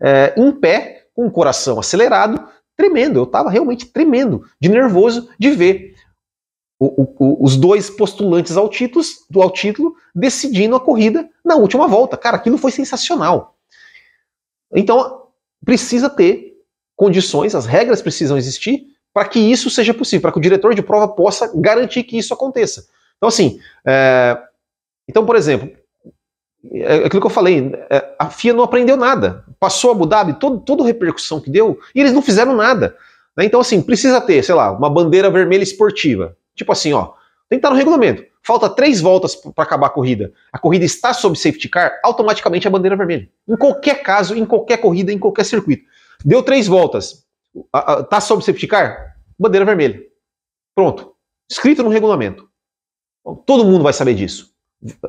é, 0.01 0.33
em 0.35 0.51
pé, 0.51 0.96
com 1.17 1.25
o 1.25 1.31
coração 1.31 1.79
acelerado, 1.79 2.47
tremendo. 2.75 3.17
Eu 3.17 3.23
estava 3.23 3.49
realmente 3.49 3.87
tremendo, 3.87 4.47
de 4.61 4.69
nervoso 4.69 5.27
de 5.39 5.49
ver 5.49 5.95
o, 6.79 7.01
o, 7.01 7.43
os 7.43 7.57
dois 7.57 7.89
postulantes 7.89 8.55
ao 8.55 8.69
título, 8.69 9.03
ao 9.35 9.49
título 9.49 9.95
decidindo 10.13 10.75
a 10.75 10.79
corrida 10.79 11.27
na 11.43 11.55
última 11.55 11.87
volta. 11.87 12.15
Cara, 12.15 12.37
aquilo 12.37 12.55
foi 12.55 12.69
sensacional. 12.69 13.57
Então, 14.71 15.23
precisa 15.65 16.07
ter 16.07 16.55
condições, 16.95 17.55
as 17.55 17.65
regras 17.65 17.99
precisam 17.99 18.37
existir 18.37 18.85
para 19.11 19.27
que 19.27 19.39
isso 19.39 19.71
seja 19.71 19.95
possível, 19.95 20.21
para 20.21 20.31
que 20.31 20.37
o 20.37 20.41
diretor 20.41 20.75
de 20.75 20.83
prova 20.83 21.07
possa 21.07 21.51
garantir 21.55 22.03
que 22.03 22.19
isso 22.19 22.31
aconteça. 22.31 22.85
Então, 23.17 23.27
assim, 23.27 23.59
é... 23.83 24.37
então, 25.09 25.25
por 25.25 25.35
exemplo, 25.35 25.75
é 26.71 27.05
aquilo 27.05 27.21
que 27.21 27.27
eu 27.27 27.31
falei, 27.31 27.71
é, 27.89 28.15
a 28.17 28.29
FIA 28.29 28.53
não 28.53 28.63
aprendeu 28.63 28.97
nada. 28.97 29.43
Passou 29.59 29.91
Abu 29.91 30.05
Dhabi, 30.05 30.33
todo, 30.39 30.59
toda 30.59 30.83
a 30.83 30.85
repercussão 30.85 31.39
que 31.39 31.49
deu, 31.49 31.79
e 31.93 31.99
eles 31.99 32.13
não 32.13 32.21
fizeram 32.21 32.55
nada. 32.55 32.95
Né? 33.35 33.45
Então, 33.45 33.59
assim, 33.59 33.81
precisa 33.81 34.19
ter, 34.19 34.43
sei 34.43 34.55
lá, 34.55 34.71
uma 34.71 34.89
bandeira 34.89 35.29
vermelha 35.29 35.63
esportiva. 35.63 36.35
Tipo 36.55 36.71
assim, 36.71 36.93
ó, 36.93 37.13
tem 37.49 37.57
que 37.57 37.65
estar 37.65 37.69
no 37.69 37.75
regulamento. 37.75 38.23
Falta 38.41 38.69
três 38.69 39.01
voltas 39.01 39.35
para 39.35 39.63
acabar 39.63 39.87
a 39.87 39.89
corrida. 39.89 40.33
A 40.51 40.57
corrida 40.57 40.85
está 40.85 41.13
sob 41.13 41.37
safety 41.37 41.69
car, 41.69 41.99
automaticamente 42.03 42.67
a 42.67 42.71
bandeira 42.71 42.95
vermelha. 42.95 43.29
Em 43.47 43.57
qualquer 43.57 44.01
caso, 44.01 44.35
em 44.35 44.45
qualquer 44.45 44.77
corrida, 44.77 45.11
em 45.11 45.19
qualquer 45.19 45.45
circuito. 45.45 45.83
Deu 46.23 46.41
três 46.41 46.65
voltas, 46.65 47.25
está 47.99 48.19
sob 48.19 48.43
safety 48.43 48.67
car, 48.67 49.17
bandeira 49.37 49.65
vermelha. 49.65 50.01
Pronto. 50.73 51.13
Escrito 51.49 51.83
no 51.83 51.89
regulamento. 51.89 52.47
Todo 53.45 53.65
mundo 53.65 53.83
vai 53.83 53.93
saber 53.93 54.13
disso. 54.13 54.53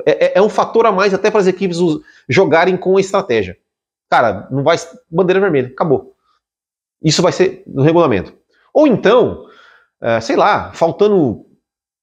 É, 0.05 0.25
é, 0.25 0.31
é 0.35 0.41
um 0.41 0.49
fator 0.49 0.85
a 0.85 0.91
mais 0.91 1.13
até 1.13 1.29
para 1.29 1.39
as 1.39 1.47
equipes 1.47 1.77
jogarem 2.27 2.75
com 2.75 2.97
a 2.97 3.01
estratégia. 3.01 3.57
Cara, 4.09 4.47
não 4.49 4.63
vai. 4.63 4.77
Bandeira 5.09 5.39
vermelha, 5.39 5.67
acabou. 5.67 6.15
Isso 7.01 7.21
vai 7.21 7.31
ser 7.31 7.63
no 7.67 7.83
regulamento. 7.83 8.33
Ou 8.73 8.87
então, 8.87 9.45
é, 10.01 10.19
sei 10.19 10.35
lá, 10.35 10.71
faltando 10.73 11.45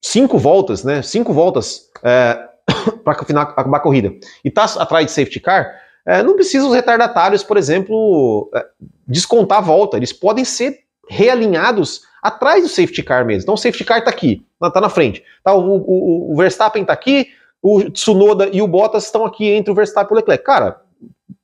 cinco 0.03 0.39
voltas, 0.39 0.85
né? 0.85 1.03
Cinco 1.03 1.33
voltas 1.33 1.91
é, 2.03 2.49
para 3.05 3.13
acabar 3.13 3.79
a 3.79 3.81
corrida. 3.81 4.13
E 4.45 4.51
tá 4.51 4.65
atrás 4.79 5.07
de 5.07 5.13
safety 5.13 5.41
car, 5.41 5.75
é, 6.07 6.23
não 6.23 6.37
precisa 6.37 6.67
os 6.67 6.75
retardatários, 6.75 7.43
por 7.43 7.57
exemplo, 7.57 8.49
é, 8.55 8.65
descontar 9.07 9.59
a 9.59 9.63
volta. 9.63 9.97
Eles 9.97 10.13
podem 10.13 10.45
ser 10.45 10.81
realinhados 11.09 12.03
atrás 12.23 12.63
do 12.63 12.69
safety 12.69 13.03
car 13.03 13.27
mesmo. 13.27 13.43
Então 13.43 13.55
o 13.55 13.59
safety 13.59 13.85
car 13.85 13.99
está 13.99 14.11
aqui, 14.11 14.45
está 14.63 14.81
na 14.81 14.89
frente. 14.89 15.23
Tá, 15.43 15.53
o, 15.55 15.77
o, 15.79 16.33
o 16.33 16.37
Verstappen 16.37 16.83
está 16.83 16.93
aqui, 16.93 17.29
o 17.67 17.91
Tsunoda 17.91 18.49
e 18.53 18.63
o 18.63 18.69
Bottas 18.69 19.05
estão 19.05 19.25
aqui 19.25 19.47
entre 19.47 19.73
o 19.73 19.75
Verstappen 19.75 20.11
e 20.11 20.15
o 20.15 20.17
Leclerc. 20.17 20.45
Cara, 20.45 20.81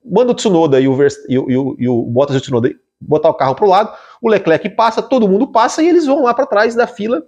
manda 0.04 0.32
o 0.32 0.34
Tsunoda 0.34 0.80
e 0.80 0.86
o, 0.86 0.94
Vers, 0.94 1.16
e, 1.28 1.38
o, 1.38 1.50
e, 1.50 1.56
o, 1.56 1.76
e 1.78 1.88
o 1.88 2.02
Bottas 2.02 2.36
e 2.36 2.38
o 2.38 2.40
Tsunoda 2.40 2.70
botar 3.00 3.30
o 3.30 3.34
carro 3.34 3.56
para 3.56 3.64
o 3.64 3.68
lado, 3.68 3.92
o 4.20 4.28
Leclerc 4.28 4.68
passa, 4.70 5.02
todo 5.02 5.28
mundo 5.28 5.48
passa 5.48 5.82
e 5.82 5.88
eles 5.88 6.06
vão 6.06 6.22
lá 6.22 6.32
para 6.32 6.46
trás 6.46 6.74
da 6.76 6.86
fila 6.86 7.22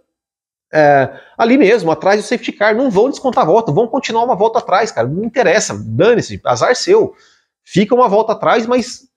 é, 0.73 1.21
ali 1.39 1.57
mesmo, 1.57 1.93
atrás 1.93 2.21
do 2.21 2.27
safety 2.27 2.51
car, 2.51 2.75
não 2.75 2.91
vão 2.91 3.09
descontar 3.09 3.45
a 3.45 3.47
volta, 3.47 3.71
vão 3.71 3.87
continuar 3.87 4.25
uma 4.25 4.35
volta 4.35 4.59
atrás, 4.59 4.91
cara, 4.91 5.07
não 5.07 5.25
interessa, 5.25 5.77
dane-se, 5.79 6.41
azar 6.45 6.75
seu, 6.75 7.15
fica 7.63 7.95
uma 7.95 8.09
volta 8.09 8.33
atrás, 8.33 8.67
mas 8.67 9.09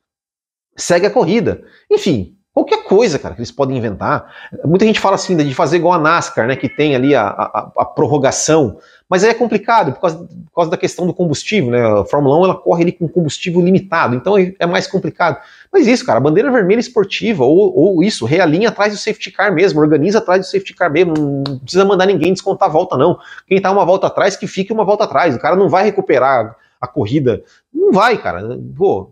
segue 0.75 1.07
a 1.07 1.11
corrida. 1.11 1.63
Enfim, 1.91 2.37
qualquer 2.53 2.83
coisa, 2.83 3.17
cara, 3.17 3.33
que 3.33 3.41
eles 3.41 3.51
podem 3.51 3.75
inventar. 3.75 4.31
Muita 4.65 4.85
gente 4.85 4.99
fala 4.99 5.15
assim 5.15 5.35
de 5.35 5.53
fazer 5.55 5.77
igual 5.77 5.93
a 5.93 5.99
NASCAR, 5.99 6.47
né, 6.47 6.55
que 6.55 6.69
tem 6.69 6.95
ali 6.95 7.15
a, 7.15 7.27
a, 7.27 7.71
a 7.77 7.85
prorrogação, 7.85 8.77
mas 9.09 9.23
aí 9.23 9.29
é 9.29 9.33
complicado 9.33 9.93
por 9.93 10.01
causa, 10.01 10.17
por 10.17 10.53
causa, 10.53 10.71
da 10.71 10.77
questão 10.77 11.07
do 11.07 11.13
combustível, 11.13 11.71
né? 11.71 11.81
A 11.81 12.03
Fórmula 12.03 12.37
1 12.39 12.43
ela 12.43 12.55
corre 12.55 12.83
ali 12.83 12.91
com 12.91 13.07
combustível 13.07 13.61
limitado, 13.61 14.15
então 14.15 14.35
é, 14.37 14.65
mais 14.65 14.85
complicado. 14.85 15.41
Mas 15.71 15.87
isso, 15.87 16.05
cara, 16.05 16.19
bandeira 16.19 16.51
vermelha 16.51 16.79
esportiva, 16.79 17.45
ou, 17.45 17.73
ou 17.77 18.03
isso, 18.03 18.25
realinha 18.25 18.69
atrás 18.69 18.93
do 18.93 18.99
safety 18.99 19.31
car 19.31 19.53
mesmo, 19.53 19.79
organiza 19.79 20.17
atrás 20.17 20.41
do 20.41 20.45
safety 20.45 20.73
car 20.73 20.91
mesmo, 20.91 21.13
não 21.15 21.59
precisa 21.59 21.85
mandar 21.85 22.05
ninguém 22.05 22.33
descontar 22.33 22.67
a 22.67 22.71
volta, 22.71 22.97
não. 22.97 23.17
Quem 23.47 23.61
tá 23.61 23.71
uma 23.71 23.85
volta 23.85 24.07
atrás, 24.07 24.35
que 24.35 24.47
fique 24.47 24.73
uma 24.73 24.83
volta 24.83 25.05
atrás. 25.05 25.35
O 25.35 25.39
cara 25.39 25.55
não 25.55 25.69
vai 25.69 25.85
recuperar 25.85 26.57
a 26.79 26.87
corrida. 26.87 27.43
Não 27.73 27.91
vai, 27.91 28.17
cara. 28.17 28.59
Pô, 28.75 29.11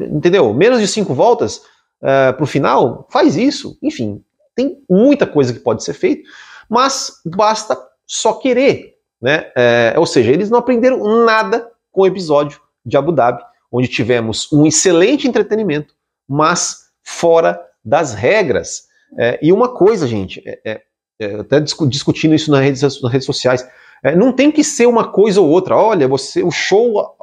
entendeu? 0.00 0.52
Menos 0.54 0.80
de 0.80 0.88
cinco 0.88 1.12
voltas 1.14 1.58
uh, 2.00 2.34
pro 2.36 2.46
final, 2.46 3.06
faz 3.10 3.36
isso. 3.36 3.76
Enfim, 3.82 4.22
tem 4.54 4.78
muita 4.88 5.26
coisa 5.26 5.52
que 5.52 5.60
pode 5.60 5.84
ser 5.84 5.94
feita, 5.94 6.22
mas 6.68 7.20
basta 7.24 7.76
só 8.06 8.34
querer, 8.34 8.96
né? 9.20 9.50
É, 9.56 9.94
ou 9.96 10.06
seja, 10.06 10.30
eles 10.30 10.50
não 10.50 10.58
aprenderam 10.58 11.24
nada 11.24 11.70
com 11.90 12.02
o 12.02 12.06
episódio 12.06 12.60
de 12.84 12.96
Abu 12.96 13.12
Dhabi 13.12 13.42
onde 13.74 13.88
tivemos 13.88 14.52
um 14.52 14.64
excelente 14.64 15.26
entretenimento, 15.26 15.96
mas 16.28 16.90
fora 17.02 17.60
das 17.84 18.14
regras. 18.14 18.84
É, 19.18 19.36
e 19.42 19.52
uma 19.52 19.68
coisa, 19.74 20.06
gente, 20.06 20.40
é, 20.46 20.60
é, 20.64 20.82
é 21.18 21.34
até 21.34 21.58
discutindo 21.58 22.36
isso 22.36 22.52
nas 22.52 22.60
redes, 22.60 22.82
nas 22.82 23.12
redes 23.12 23.26
sociais, 23.26 23.68
é, 24.04 24.14
não 24.14 24.32
tem 24.32 24.52
que 24.52 24.62
ser 24.62 24.86
uma 24.86 25.10
coisa 25.10 25.40
ou 25.40 25.48
outra. 25.48 25.76
Olha, 25.76 26.06
você, 26.06 26.40
o 26.40 26.52
show. 26.52 27.16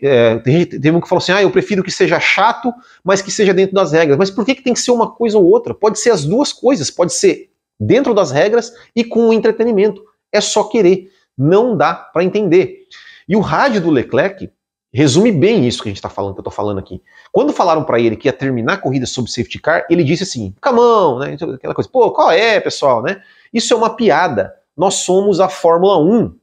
É, 0.00 0.36
teve 0.38 0.92
um 0.92 1.00
que 1.00 1.08
falou 1.08 1.20
assim: 1.20 1.32
ah, 1.32 1.42
eu 1.42 1.50
prefiro 1.50 1.82
que 1.82 1.90
seja 1.90 2.20
chato, 2.20 2.72
mas 3.02 3.20
que 3.20 3.32
seja 3.32 3.52
dentro 3.52 3.74
das 3.74 3.90
regras. 3.90 4.16
Mas 4.16 4.30
por 4.30 4.46
que, 4.46 4.54
que 4.54 4.62
tem 4.62 4.74
que 4.74 4.80
ser 4.80 4.92
uma 4.92 5.10
coisa 5.10 5.38
ou 5.38 5.44
outra? 5.44 5.74
Pode 5.74 5.98
ser 5.98 6.10
as 6.10 6.24
duas 6.24 6.52
coisas, 6.52 6.88
pode 6.88 7.12
ser 7.12 7.50
dentro 7.78 8.14
das 8.14 8.30
regras 8.30 8.72
e 8.94 9.04
com 9.04 9.28
o 9.28 9.32
entretenimento. 9.32 10.02
É 10.32 10.40
só 10.40 10.64
querer. 10.64 11.10
Não 11.36 11.76
dá 11.76 11.94
para 11.94 12.24
entender. 12.24 12.86
E 13.28 13.36
o 13.36 13.40
rádio 13.40 13.80
do 13.80 13.90
Leclerc 13.90 14.50
resume 14.92 15.30
bem 15.30 15.66
isso 15.66 15.82
que 15.82 15.88
a 15.88 15.90
gente 15.90 15.98
está 15.98 16.08
falando, 16.08 16.34
que 16.34 16.38
eu 16.38 16.42
estou 16.42 16.52
falando 16.52 16.78
aqui. 16.78 17.02
Quando 17.30 17.52
falaram 17.52 17.84
para 17.84 18.00
ele 18.00 18.16
que 18.16 18.28
ia 18.28 18.32
terminar 18.32 18.74
a 18.74 18.78
corrida 18.78 19.04
sob 19.04 19.30
safety 19.30 19.58
car, 19.58 19.86
ele 19.90 20.02
disse 20.02 20.22
assim: 20.22 20.54
camão, 20.60 21.18
né? 21.18 21.36
Aquela 21.54 21.74
coisa, 21.74 21.90
pô, 21.90 22.10
qual 22.12 22.30
é, 22.30 22.58
pessoal, 22.60 23.02
né? 23.02 23.22
Isso 23.52 23.74
é 23.74 23.76
uma 23.76 23.94
piada. 23.94 24.54
Nós 24.76 24.94
somos 24.94 25.40
a 25.40 25.48
Fórmula 25.48 25.98
1. 25.98 26.34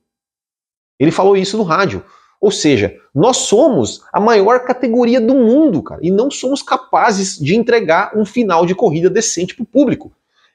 Ele 0.99 1.11
falou 1.11 1.35
isso 1.35 1.57
no 1.57 1.63
rádio. 1.63 2.05
Ou 2.39 2.51
seja, 2.51 2.95
nós 3.15 3.37
somos 3.37 4.03
a 4.11 4.19
maior 4.19 4.65
categoria 4.65 5.21
do 5.21 5.33
mundo, 5.33 5.81
cara, 5.81 6.01
e 6.03 6.11
não 6.11 6.29
somos 6.29 6.61
capazes 6.61 7.39
de 7.39 7.55
entregar 7.55 8.11
um 8.17 8.25
final 8.25 8.65
de 8.65 8.75
corrida 8.75 9.09
decente 9.09 9.55
para 9.55 9.63
o 9.63 9.65
público. 9.65 10.11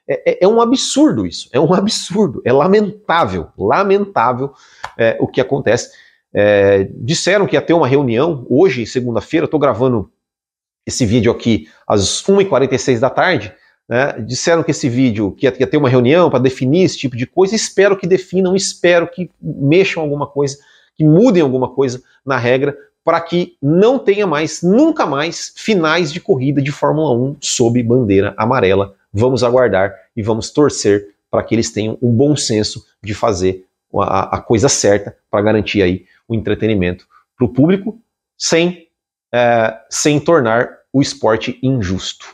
É, 0.09 0.31
é, 0.31 0.37
é, 0.41 0.47
um 0.47 0.59
absurdo 0.59 1.27
isso, 1.27 1.47
é 1.53 1.59
um 1.59 1.71
absurdo, 1.71 2.41
é 2.43 2.51
lamentável, 2.51 3.49
lamentável 3.55 4.51
é, 4.97 5.15
o 5.19 5.27
que 5.27 5.39
acontece. 5.39 5.91
É, 6.33 6.89
disseram 6.95 7.45
que 7.45 7.55
ia 7.55 7.61
ter 7.61 7.73
uma 7.73 7.87
reunião 7.87 8.45
hoje, 8.49 8.87
segunda-feira. 8.87 9.45
Estou 9.45 9.59
gravando 9.59 10.11
esse 10.85 11.05
vídeo 11.05 11.31
aqui 11.31 11.67
às 11.87 12.23
1h46 12.23 12.99
da 12.99 13.09
tarde. 13.09 13.53
Né? 13.87 14.13
Disseram 14.25 14.63
que 14.63 14.71
esse 14.71 14.89
vídeo 14.89 15.31
que 15.31 15.45
ia, 15.45 15.53
ia 15.59 15.67
ter 15.67 15.77
uma 15.77 15.89
reunião 15.89 16.29
para 16.29 16.39
definir 16.39 16.83
esse 16.83 16.97
tipo 16.97 17.15
de 17.15 17.27
coisa. 17.27 17.55
Espero 17.55 17.95
que 17.95 18.07
definam, 18.07 18.55
espero 18.55 19.07
que 19.07 19.29
mexam 19.39 20.01
alguma 20.01 20.25
coisa, 20.25 20.57
que 20.95 21.03
mudem 21.03 21.43
alguma 21.43 21.69
coisa 21.69 22.01
na 22.25 22.37
regra 22.37 22.75
para 23.03 23.21
que 23.21 23.55
não 23.61 23.97
tenha 23.97 24.27
mais, 24.27 24.61
nunca 24.61 25.05
mais, 25.05 25.53
finais 25.55 26.11
de 26.11 26.19
corrida 26.19 26.61
de 26.61 26.71
Fórmula 26.71 27.11
1 27.15 27.37
sob 27.41 27.81
bandeira 27.81 28.33
amarela. 28.37 28.95
Vamos 29.11 29.43
aguardar 29.43 29.95
e 30.15 30.21
vamos 30.21 30.51
torcer 30.51 31.15
para 31.29 31.43
que 31.43 31.55
eles 31.55 31.71
tenham 31.71 31.97
um 32.01 32.11
bom 32.11 32.35
senso 32.35 32.85
de 33.03 33.13
fazer 33.13 33.65
a, 33.93 34.37
a 34.37 34.41
coisa 34.41 34.69
certa 34.69 35.15
para 35.29 35.41
garantir 35.41 35.81
aí 35.81 36.05
o 36.27 36.35
entretenimento 36.35 37.07
para 37.37 37.45
o 37.45 37.49
público 37.49 37.99
sem, 38.37 38.87
é, 39.33 39.77
sem 39.89 40.19
tornar 40.19 40.69
o 40.91 41.01
esporte 41.01 41.59
injusto. 41.61 42.25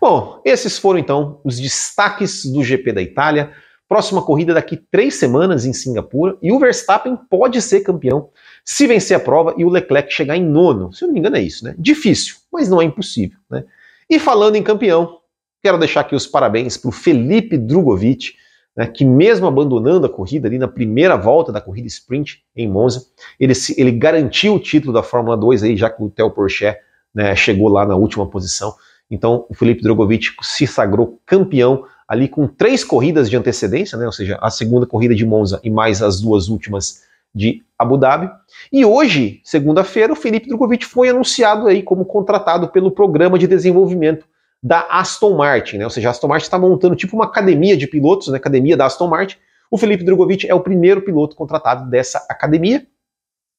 Bom, 0.00 0.40
esses 0.44 0.78
foram 0.78 0.98
então 0.98 1.40
os 1.44 1.58
destaques 1.58 2.44
do 2.46 2.62
GP 2.62 2.92
da 2.92 3.02
Itália. 3.02 3.52
Próxima 3.88 4.22
corrida 4.22 4.54
daqui 4.54 4.76
três 4.76 5.16
semanas 5.16 5.66
em 5.66 5.72
Singapura 5.72 6.38
e 6.40 6.50
o 6.50 6.58
Verstappen 6.58 7.14
pode 7.28 7.60
ser 7.60 7.80
campeão 7.80 8.30
se 8.64 8.86
vencer 8.86 9.16
a 9.16 9.20
prova 9.20 9.54
e 9.58 9.64
o 9.64 9.68
Leclerc 9.68 10.10
chegar 10.10 10.36
em 10.36 10.44
nono. 10.44 10.92
Se 10.94 11.04
eu 11.04 11.08
não 11.08 11.12
me 11.12 11.20
engano, 11.20 11.36
é 11.36 11.42
isso, 11.42 11.64
né? 11.64 11.74
Difícil, 11.78 12.36
mas 12.50 12.70
não 12.70 12.80
é 12.80 12.84
impossível, 12.84 13.38
né? 13.50 13.64
E 14.08 14.18
falando 14.18 14.56
em 14.56 14.62
campeão, 14.62 15.18
quero 15.62 15.78
deixar 15.78 16.00
aqui 16.00 16.14
os 16.14 16.26
parabéns 16.26 16.76
para 16.76 16.88
o 16.88 16.92
Felipe 16.92 17.56
Drogovic, 17.56 18.34
né, 18.76 18.86
que 18.86 19.04
mesmo 19.04 19.46
abandonando 19.46 20.06
a 20.06 20.10
corrida 20.10 20.48
ali 20.48 20.58
na 20.58 20.66
primeira 20.66 21.16
volta 21.16 21.52
da 21.52 21.60
corrida 21.60 21.86
sprint 21.86 22.42
em 22.56 22.68
Monza, 22.68 23.06
ele, 23.38 23.52
ele 23.76 23.92
garantiu 23.92 24.54
o 24.54 24.58
título 24.58 24.92
da 24.92 25.02
Fórmula 25.02 25.36
2 25.36 25.62
aí, 25.62 25.76
já 25.76 25.88
que 25.88 26.02
o 26.02 26.10
Theo 26.10 26.30
Porcher 26.30 26.80
né, 27.14 27.36
chegou 27.36 27.68
lá 27.68 27.86
na 27.86 27.94
última 27.94 28.26
posição. 28.26 28.74
Então 29.10 29.46
o 29.48 29.54
Felipe 29.54 29.82
Drogovic 29.82 30.30
se 30.42 30.66
sagrou 30.66 31.20
campeão 31.24 31.84
ali 32.08 32.28
com 32.28 32.46
três 32.48 32.82
corridas 32.82 33.30
de 33.30 33.36
antecedência, 33.36 33.96
né, 33.96 34.06
ou 34.06 34.12
seja, 34.12 34.38
a 34.40 34.50
segunda 34.50 34.86
corrida 34.86 35.14
de 35.14 35.24
Monza 35.24 35.60
e 35.62 35.70
mais 35.70 36.02
as 36.02 36.20
duas 36.20 36.48
últimas 36.48 37.02
de 37.34 37.62
Abu 37.78 37.96
Dhabi. 37.96 38.28
E 38.72 38.84
hoje, 38.84 39.40
segunda-feira, 39.44 40.12
o 40.12 40.16
Felipe 40.16 40.48
Drogovic 40.48 40.84
foi 40.84 41.08
anunciado 41.08 41.68
aí 41.68 41.82
como 41.82 42.04
contratado 42.04 42.68
pelo 42.68 42.90
programa 42.90 43.38
de 43.38 43.46
desenvolvimento 43.46 44.26
da 44.62 44.86
Aston 44.88 45.36
Martin, 45.36 45.78
né? 45.78 45.84
Ou 45.84 45.90
seja, 45.90 46.08
a 46.08 46.10
Aston 46.12 46.28
Martin 46.28 46.44
está 46.44 46.58
montando 46.58 46.94
tipo 46.94 47.16
uma 47.16 47.24
academia 47.24 47.76
de 47.76 47.86
pilotos, 47.86 48.28
né? 48.28 48.36
Academia 48.36 48.76
da 48.76 48.86
Aston 48.86 49.08
Martin. 49.08 49.36
O 49.70 49.76
Felipe 49.76 50.04
Drogovic 50.04 50.46
é 50.46 50.54
o 50.54 50.60
primeiro 50.60 51.02
piloto 51.02 51.34
contratado 51.34 51.90
dessa 51.90 52.24
academia. 52.28 52.86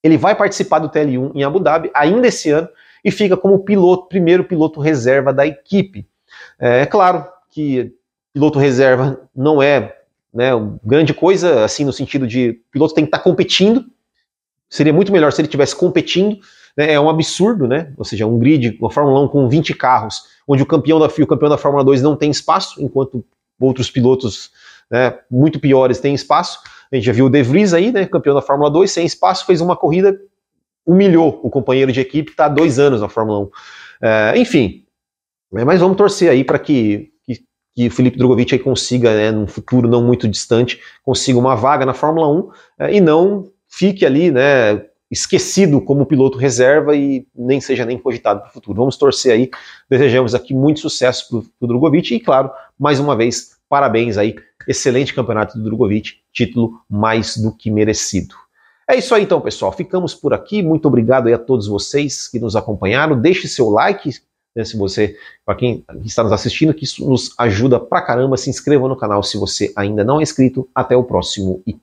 Ele 0.01 0.17
vai 0.17 0.35
participar 0.35 0.79
do 0.79 0.89
TL1 0.89 1.31
em 1.35 1.43
Abu 1.43 1.59
Dhabi 1.59 1.89
ainda 1.93 2.27
esse 2.27 2.49
ano 2.51 2.69
e 3.03 3.11
fica 3.11 3.35
como 3.35 3.59
piloto, 3.59 4.07
primeiro 4.07 4.43
piloto 4.43 4.79
reserva 4.79 5.33
da 5.33 5.45
equipe. 5.45 6.07
É, 6.59 6.81
é 6.81 6.85
claro 6.85 7.27
que 7.49 7.93
piloto 8.33 8.59
reserva 8.59 9.19
não 9.35 9.61
é 9.61 9.97
né, 10.33 10.49
grande 10.83 11.13
coisa, 11.13 11.63
assim, 11.65 11.85
no 11.85 11.93
sentido 11.93 12.25
de 12.25 12.61
piloto 12.71 12.93
tem 12.93 13.03
que 13.03 13.09
estar 13.09 13.19
tá 13.19 13.23
competindo. 13.23 13.85
Seria 14.69 14.93
muito 14.93 15.11
melhor 15.11 15.31
se 15.31 15.41
ele 15.41 15.47
estivesse 15.47 15.75
competindo. 15.75 16.37
Né, 16.75 16.93
é 16.93 16.99
um 16.99 17.09
absurdo, 17.09 17.67
né? 17.67 17.93
Ou 17.97 18.05
seja, 18.05 18.25
um 18.25 18.39
grid, 18.39 18.77
uma 18.79 18.89
Fórmula 18.89 19.21
1 19.21 19.27
com 19.27 19.47
20 19.47 19.73
carros 19.75 20.33
onde 20.47 20.63
o 20.63 20.65
campeão 20.65 20.99
da 20.99 21.09
FIA, 21.09 21.25
o 21.25 21.27
campeão 21.27 21.49
da 21.49 21.57
Fórmula 21.57 21.83
2 21.83 22.01
não 22.01 22.15
tem 22.15 22.29
espaço, 22.29 22.81
enquanto 22.81 23.23
outros 23.59 23.89
pilotos 23.89 24.51
né, 24.91 25.17
muito 25.29 25.59
piores 25.59 25.99
têm 25.99 26.13
espaço. 26.13 26.59
A 26.91 26.95
gente 26.95 27.05
já 27.05 27.13
viu 27.13 27.25
o 27.25 27.29
De 27.29 27.41
Vries 27.41 27.73
aí, 27.73 27.91
né, 27.91 28.05
campeão 28.05 28.35
da 28.35 28.41
Fórmula 28.41 28.69
2, 28.69 28.91
sem 28.91 29.05
espaço, 29.05 29.45
fez 29.45 29.61
uma 29.61 29.75
corrida, 29.75 30.19
humilhou 30.85 31.39
o 31.43 31.49
companheiro 31.49 31.91
de 31.91 31.99
equipe, 31.99 32.31
está 32.31 32.45
há 32.45 32.49
dois 32.49 32.77
anos 32.77 33.01
na 33.01 33.09
Fórmula 33.09 33.39
1. 33.39 33.49
É, 34.01 34.33
enfim, 34.37 34.83
né, 35.51 35.63
mas 35.63 35.79
vamos 35.79 35.97
torcer 35.97 36.29
aí 36.29 36.43
para 36.43 36.59
que, 36.59 37.09
que, 37.75 37.87
o 37.87 37.91
Felipe 37.91 38.17
Drogovic 38.17 38.53
aí 38.53 38.59
consiga, 38.59 39.15
né, 39.15 39.31
num 39.31 39.47
futuro 39.47 39.87
não 39.87 40.03
muito 40.03 40.27
distante, 40.27 40.79
consiga 41.03 41.39
uma 41.39 41.55
vaga 41.55 41.85
na 41.85 41.93
Fórmula 41.93 42.27
1 42.27 42.51
é, 42.79 42.95
e 42.95 43.01
não 43.01 43.49
fique 43.69 44.05
ali, 44.05 44.29
né, 44.29 44.85
esquecido 45.13 45.79
como 45.79 46.05
piloto 46.05 46.37
reserva 46.37 46.95
e 46.95 47.25
nem 47.35 47.61
seja 47.61 47.85
nem 47.85 47.99
cogitado 47.99 48.41
para 48.41 48.49
o 48.49 48.53
futuro. 48.53 48.79
Vamos 48.79 48.97
torcer 48.97 49.31
aí, 49.31 49.49
desejamos 49.87 50.33
aqui 50.33 50.53
muito 50.53 50.79
sucesso 50.79 51.29
para 51.29 51.37
o 51.61 51.67
Drogovic 51.67 52.15
e, 52.15 52.19
claro, 52.19 52.49
mais 52.77 52.99
uma 52.99 53.15
vez, 53.15 53.55
parabéns 53.69 54.17
aí, 54.17 54.35
excelente 54.67 55.13
campeonato 55.13 55.57
do 55.57 55.63
Drogovic, 55.63 56.15
título 56.33 56.79
mais 56.89 57.37
do 57.37 57.55
que 57.55 57.69
merecido. 57.69 58.33
É 58.89 58.97
isso 58.97 59.13
aí 59.13 59.23
então, 59.23 59.39
pessoal. 59.39 59.71
Ficamos 59.71 60.13
por 60.13 60.33
aqui. 60.33 60.61
Muito 60.61 60.87
obrigado 60.87 61.27
aí 61.27 61.33
a 61.33 61.39
todos 61.39 61.67
vocês 61.67 62.27
que 62.27 62.37
nos 62.37 62.55
acompanharam. 62.55 63.19
Deixe 63.19 63.47
seu 63.47 63.69
like, 63.69 64.11
né, 64.53 64.65
se 64.65 64.75
você, 64.75 65.15
para 65.45 65.55
quem 65.55 65.85
está 66.03 66.21
nos 66.21 66.33
assistindo, 66.33 66.73
que 66.73 66.83
isso 66.83 67.09
nos 67.09 67.33
ajuda 67.37 67.79
pra 67.79 68.01
caramba. 68.01 68.35
Se 68.35 68.49
inscreva 68.49 68.87
no 68.89 68.97
canal 68.97 69.23
se 69.23 69.37
você 69.37 69.71
ainda 69.75 70.03
não 70.03 70.19
é 70.19 70.23
inscrito. 70.23 70.67
Até 70.75 70.97
o 70.97 71.03
próximo 71.03 71.61
e 71.65 71.77